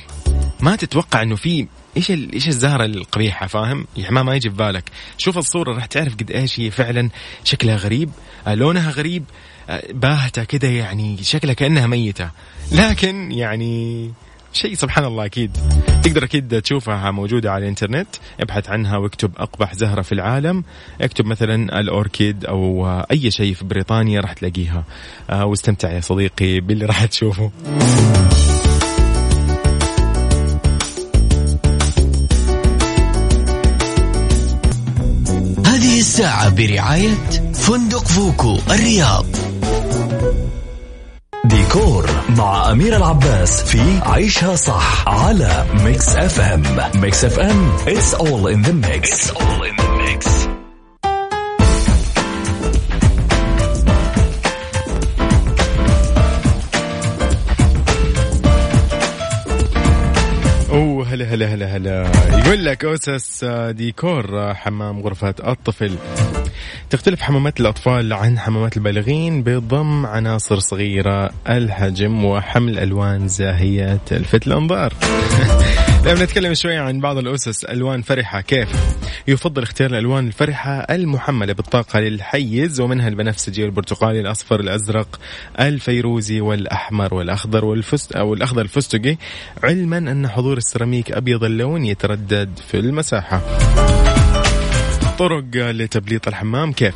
ما 0.59 0.75
تتوقع 0.75 1.21
إنه 1.21 1.35
في 1.35 1.67
إيش 1.97 2.11
إيش 2.11 2.47
الزهرة 2.47 2.85
القبيحة 2.85 3.47
فاهم؟ 3.47 3.87
يعني 3.97 4.15
ما 4.15 4.23
ما 4.23 4.35
يجي 4.35 4.49
في 4.49 4.55
بالك، 4.55 4.83
شوف 5.17 5.37
الصورة 5.37 5.73
راح 5.73 5.85
تعرف 5.85 6.15
قد 6.15 6.31
إيش 6.31 6.59
هي 6.59 6.71
فعلا 6.71 7.09
شكلها 7.43 7.75
غريب، 7.75 8.09
آه، 8.47 8.53
لونها 8.53 8.91
غريب، 8.91 9.23
آه، 9.69 9.83
باهتة 9.91 10.43
كده 10.43 10.67
يعني 10.67 11.17
شكلها 11.23 11.53
كأنها 11.53 11.87
ميتة، 11.87 12.29
لكن 12.71 13.31
يعني 13.31 14.11
شيء 14.53 14.73
سبحان 14.73 15.05
الله 15.05 15.25
أكيد. 15.25 15.57
تقدر 16.03 16.23
أكيد 16.23 16.61
تشوفها 16.61 17.11
موجودة 17.11 17.51
على 17.51 17.63
الإنترنت. 17.63 18.07
ابحث 18.39 18.69
عنها 18.69 18.97
واكتب 18.97 19.31
أقبح 19.37 19.75
زهرة 19.75 20.01
في 20.01 20.11
العالم. 20.11 20.63
اكتب 21.01 21.25
مثلا 21.25 21.79
الأوركيد 21.79 22.45
أو 22.45 22.87
أي 23.11 23.31
شيء 23.31 23.53
في 23.53 23.65
بريطانيا 23.65 24.21
راح 24.21 24.33
تلاقيها. 24.33 24.83
آه، 25.29 25.45
واستمتع 25.45 25.91
يا 25.91 26.01
صديقي 26.01 26.59
باللي 26.59 26.85
راح 26.85 27.05
تشوفه. 27.05 27.51
هذه 35.65 35.99
الساعة 35.99 36.49
برعاية 36.49 37.13
فندق 37.53 38.07
فوكو 38.07 38.57
الرياض. 38.71 39.25
ديكور 41.73 42.09
مع 42.37 42.71
أمير 42.71 42.95
العباس 42.95 43.63
في 43.63 43.99
عيشها 44.01 44.55
صح 44.55 45.07
على 45.07 45.65
Mix 45.83 46.15
FM 46.15 46.63
Mix 46.95 47.25
FM 47.25 47.77
it's 47.77 48.13
all 48.13 48.47
in 48.47 48.61
the 48.67 48.73
mix, 48.87 49.09
it's 49.09 49.31
all 49.31 49.63
in 49.63 49.75
the 49.77 49.89
mix. 50.01 50.27
اوه 60.71 61.07
هلا 61.07 61.25
هلا 61.25 61.55
هلا 61.55 61.77
هلا. 61.77 62.11
يقول 62.45 62.65
لك 62.65 62.85
اسس 62.85 63.45
ديكور 63.69 64.53
حمام 64.53 64.99
غرفة 64.99 65.35
الطفل. 65.47 65.97
تختلف 66.89 67.21
حمامات 67.21 67.59
الأطفال 67.59 68.13
عن 68.13 68.39
حمامات 68.39 68.77
البالغين 68.77 69.43
بضم 69.43 70.05
عناصر 70.05 70.59
صغيرة 70.59 71.29
الحجم 71.49 72.25
وحمل 72.25 72.79
ألوان 72.79 73.27
زاهية 73.27 73.99
تلفت 74.05 74.47
الأنظار. 74.47 74.93
لما 76.05 76.23
نتكلم 76.23 76.53
شوي 76.53 76.77
عن 76.77 76.99
بعض 76.99 77.17
الأسس 77.17 77.65
ألوان 77.65 78.01
فرحة 78.01 78.41
كيف؟ 78.41 78.69
يفضل 79.27 79.63
اختيار 79.63 79.89
الألوان 79.89 80.27
الفرحة 80.27 80.79
المحملة 80.79 81.53
بالطاقة 81.53 81.99
للحيز 81.99 82.81
ومنها 82.81 83.07
البنفسجي 83.07 83.63
والبرتقالي 83.63 84.19
الأصفر 84.19 84.59
الأزرق 84.59 85.19
الفيروزي 85.59 86.41
والأحمر 86.41 87.13
والأخضر 87.13 87.65
والفست 87.65 88.11
أو 88.11 88.33
الأخضر 88.33 88.61
الفستقي 88.61 89.17
علما 89.63 89.97
أن 89.97 90.27
حضور 90.27 90.57
السيراميك 90.57 91.11
أبيض 91.11 91.43
اللون 91.43 91.85
يتردد 91.85 92.59
في 92.67 92.79
المساحة. 92.79 93.41
طرق 95.19 95.43
لتبليط 95.53 96.27
الحمام. 96.27 96.73
كيف؟ 96.73 96.95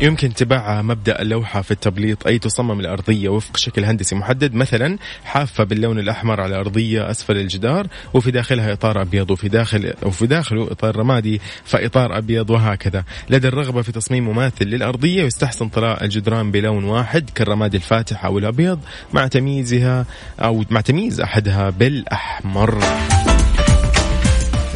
يمكن 0.00 0.30
اتباع 0.30 0.82
مبدأ 0.82 1.22
اللوحة 1.22 1.62
في 1.62 1.70
التبليط 1.70 2.26
أي 2.26 2.38
تصمم 2.38 2.80
الارضيه 2.80 3.28
وفق 3.28 3.56
شكل 3.56 3.84
هندسي 3.84 4.14
محدد. 4.14 4.54
مثلا 4.54 4.98
حافة 5.24 5.64
باللون 5.64 5.98
الأحمر 5.98 6.40
على 6.40 6.56
أرضية 6.56 7.10
أسفل 7.10 7.36
الجدار 7.36 7.86
وفي 8.14 8.30
داخلها 8.30 8.72
إطار 8.72 9.02
أبيض 9.02 9.30
وفي 9.30 9.48
داخل 9.48 9.94
وفي 10.02 10.26
داخله 10.26 10.72
إطار 10.72 10.96
رمادي 10.96 11.40
فإطار 11.64 12.18
أبيض 12.18 12.50
وهكذا. 12.50 13.04
لدى 13.30 13.48
الرغبة 13.48 13.82
في 13.82 13.92
تصميم 13.92 14.28
مماثل 14.28 14.64
للأرضية 14.64 15.22
يستحسن 15.22 15.68
طلاء 15.68 16.04
الجدران 16.04 16.50
بلون 16.50 16.84
واحد 16.84 17.30
كالرمادي 17.34 17.76
الفاتح 17.76 18.24
أو 18.24 18.38
الأبيض 18.38 18.80
مع 19.12 19.26
تمييزها 19.26 20.06
أو 20.40 20.64
مع 20.70 20.80
تمييز 20.80 21.20
أحدها 21.20 21.70
بالأحمر. 21.70 22.78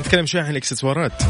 نتكلم 0.00 0.26
شوي 0.26 0.40
عن 0.40 0.50
الإكسسوارات. 0.50 1.22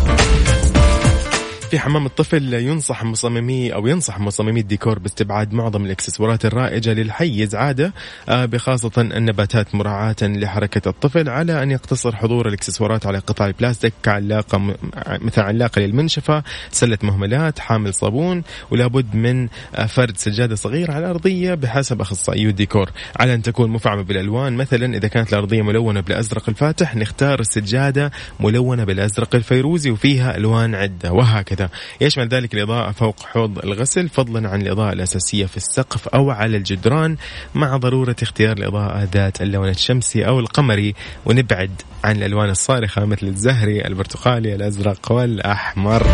في 1.73 1.79
حمام 1.79 2.07
الطفل 2.07 2.55
ينصح 2.55 3.05
مصممي 3.05 3.75
أو 3.75 3.87
ينصح 3.87 4.21
مصممي 4.21 4.61
الديكور 4.61 4.99
باستبعاد 4.99 5.53
معظم 5.53 5.85
الإكسسوارات 5.85 6.45
الرائجة 6.45 6.93
للحيز 6.93 7.55
عاده 7.55 7.93
آه، 8.29 8.45
بخاصة 8.45 8.91
النباتات 8.99 9.75
مراعاة 9.75 10.17
لحركة 10.23 10.89
الطفل 10.89 11.29
على 11.29 11.63
أن 11.63 11.71
يقتصر 11.71 12.17
حضور 12.17 12.49
الإكسسوارات 12.49 13.07
على 13.07 13.19
قطع 13.19 13.47
البلاستيك 13.47 13.93
كعلاقه 14.03 14.75
مثل 15.09 15.41
علاقة 15.41 15.81
للمنشفة 15.81 16.43
سلة 16.71 16.99
مهملات 17.03 17.59
حامل 17.59 17.95
صابون 17.95 18.43
ولابد 18.71 19.15
من 19.15 19.49
آه، 19.75 19.87
فرد 19.87 20.17
سجادة 20.17 20.55
صغيره 20.55 20.93
على 20.93 21.05
الارضيه 21.05 21.55
بحسب 21.55 22.01
أخصائيو 22.01 22.51
الديكور. 22.51 22.91
على 23.17 23.35
أن 23.35 23.43
تكون 23.43 23.71
مفعمة 23.71 24.03
بالألوان 24.03 24.53
مثلا 24.53 24.97
إذا 24.97 25.09
كانت 25.09 25.33
الأرضية 25.33 25.63
ملونة 25.63 26.01
بالأزرق 26.01 26.49
الفاتح 26.49 26.97
نختار 26.97 27.41
السجاده 27.41 28.11
ملونة 28.41 28.85
بالأزرق 28.85 29.35
الفيروزي 29.35 29.91
وفيها 29.91 30.37
ألوان 30.37 30.75
عدة 30.75 31.13
وهكذا. 31.13 31.62
يشمل 32.01 32.29
ذلك 32.29 32.55
الإضاءة 32.55 32.93
فوق 32.93 33.21
حوض 33.21 33.59
الغسل 33.59 34.09
فضلا 34.09 34.49
عن 34.49 34.63
الإضاءة 34.63 34.93
الأساسية 34.93 35.47
في 35.47 35.57
السقف 35.57 36.09
أو 36.09 36.31
على 36.31 36.57
الجدران 36.57 37.17
مع 37.55 37.77
ضرورة 37.77 38.17
اختيار 38.23 38.57
الإضاءة 38.57 39.09
ذات 39.13 39.43
اللون 39.43 39.69
الشمسي 39.69 40.27
أو 40.27 40.41
القمري. 40.41 40.95
ونبعد 41.27 41.83
عن 42.05 42.17
الألوان 42.17 42.51
الصارخة 42.51 43.05
مثل 43.05 43.27
الزهري 43.27 43.87
البرتقالي 43.87 44.55
الأزرق 44.55 45.13
والأحمر. 45.13 46.07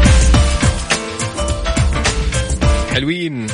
حلوين. 2.94 3.46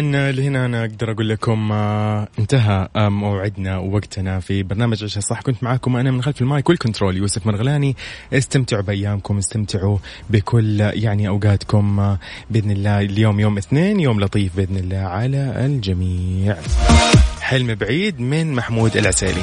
لهنا 0.00 0.66
أنا 0.66 0.80
أقدر 0.80 1.12
أقول 1.12 1.28
لكم 1.28 1.72
آه 1.72 2.28
انتهى 2.38 2.88
آه 2.96 3.08
موعدنا 3.08 3.78
ووقتنا 3.78 4.40
في 4.40 4.62
برنامج 4.62 5.04
عشاء 5.04 5.22
صح. 5.22 5.40
كنت 5.40 5.62
معاكم 5.64 5.96
أنا 5.96 6.10
من 6.10 6.22
خلف 6.22 6.40
المايك 6.40 6.68
والكنترول 6.68 7.16
يوسف 7.16 7.46
مرغلاني. 7.46 7.96
استمتعوا 8.32 8.82
بأيامكم 8.82 9.38
استمتعوا 9.38 9.98
بكل 10.30 10.80
يعني 10.80 11.28
أوقاتكم 11.28 12.00
آه 12.00 12.18
بإذن 12.50 12.70
الله. 12.70 13.00
اليوم 13.00 13.40
يوم 13.40 13.58
اثنين 13.58 14.00
يوم 14.00 14.20
لطيف 14.20 14.56
بإذن 14.56 14.76
الله 14.76 14.98
على 14.98 15.66
الجميع. 15.66 16.56
حلم 17.40 17.74
بعيد 17.74 18.20
من 18.20 18.52
محمود 18.52 18.96
العسيلي. 18.96 19.42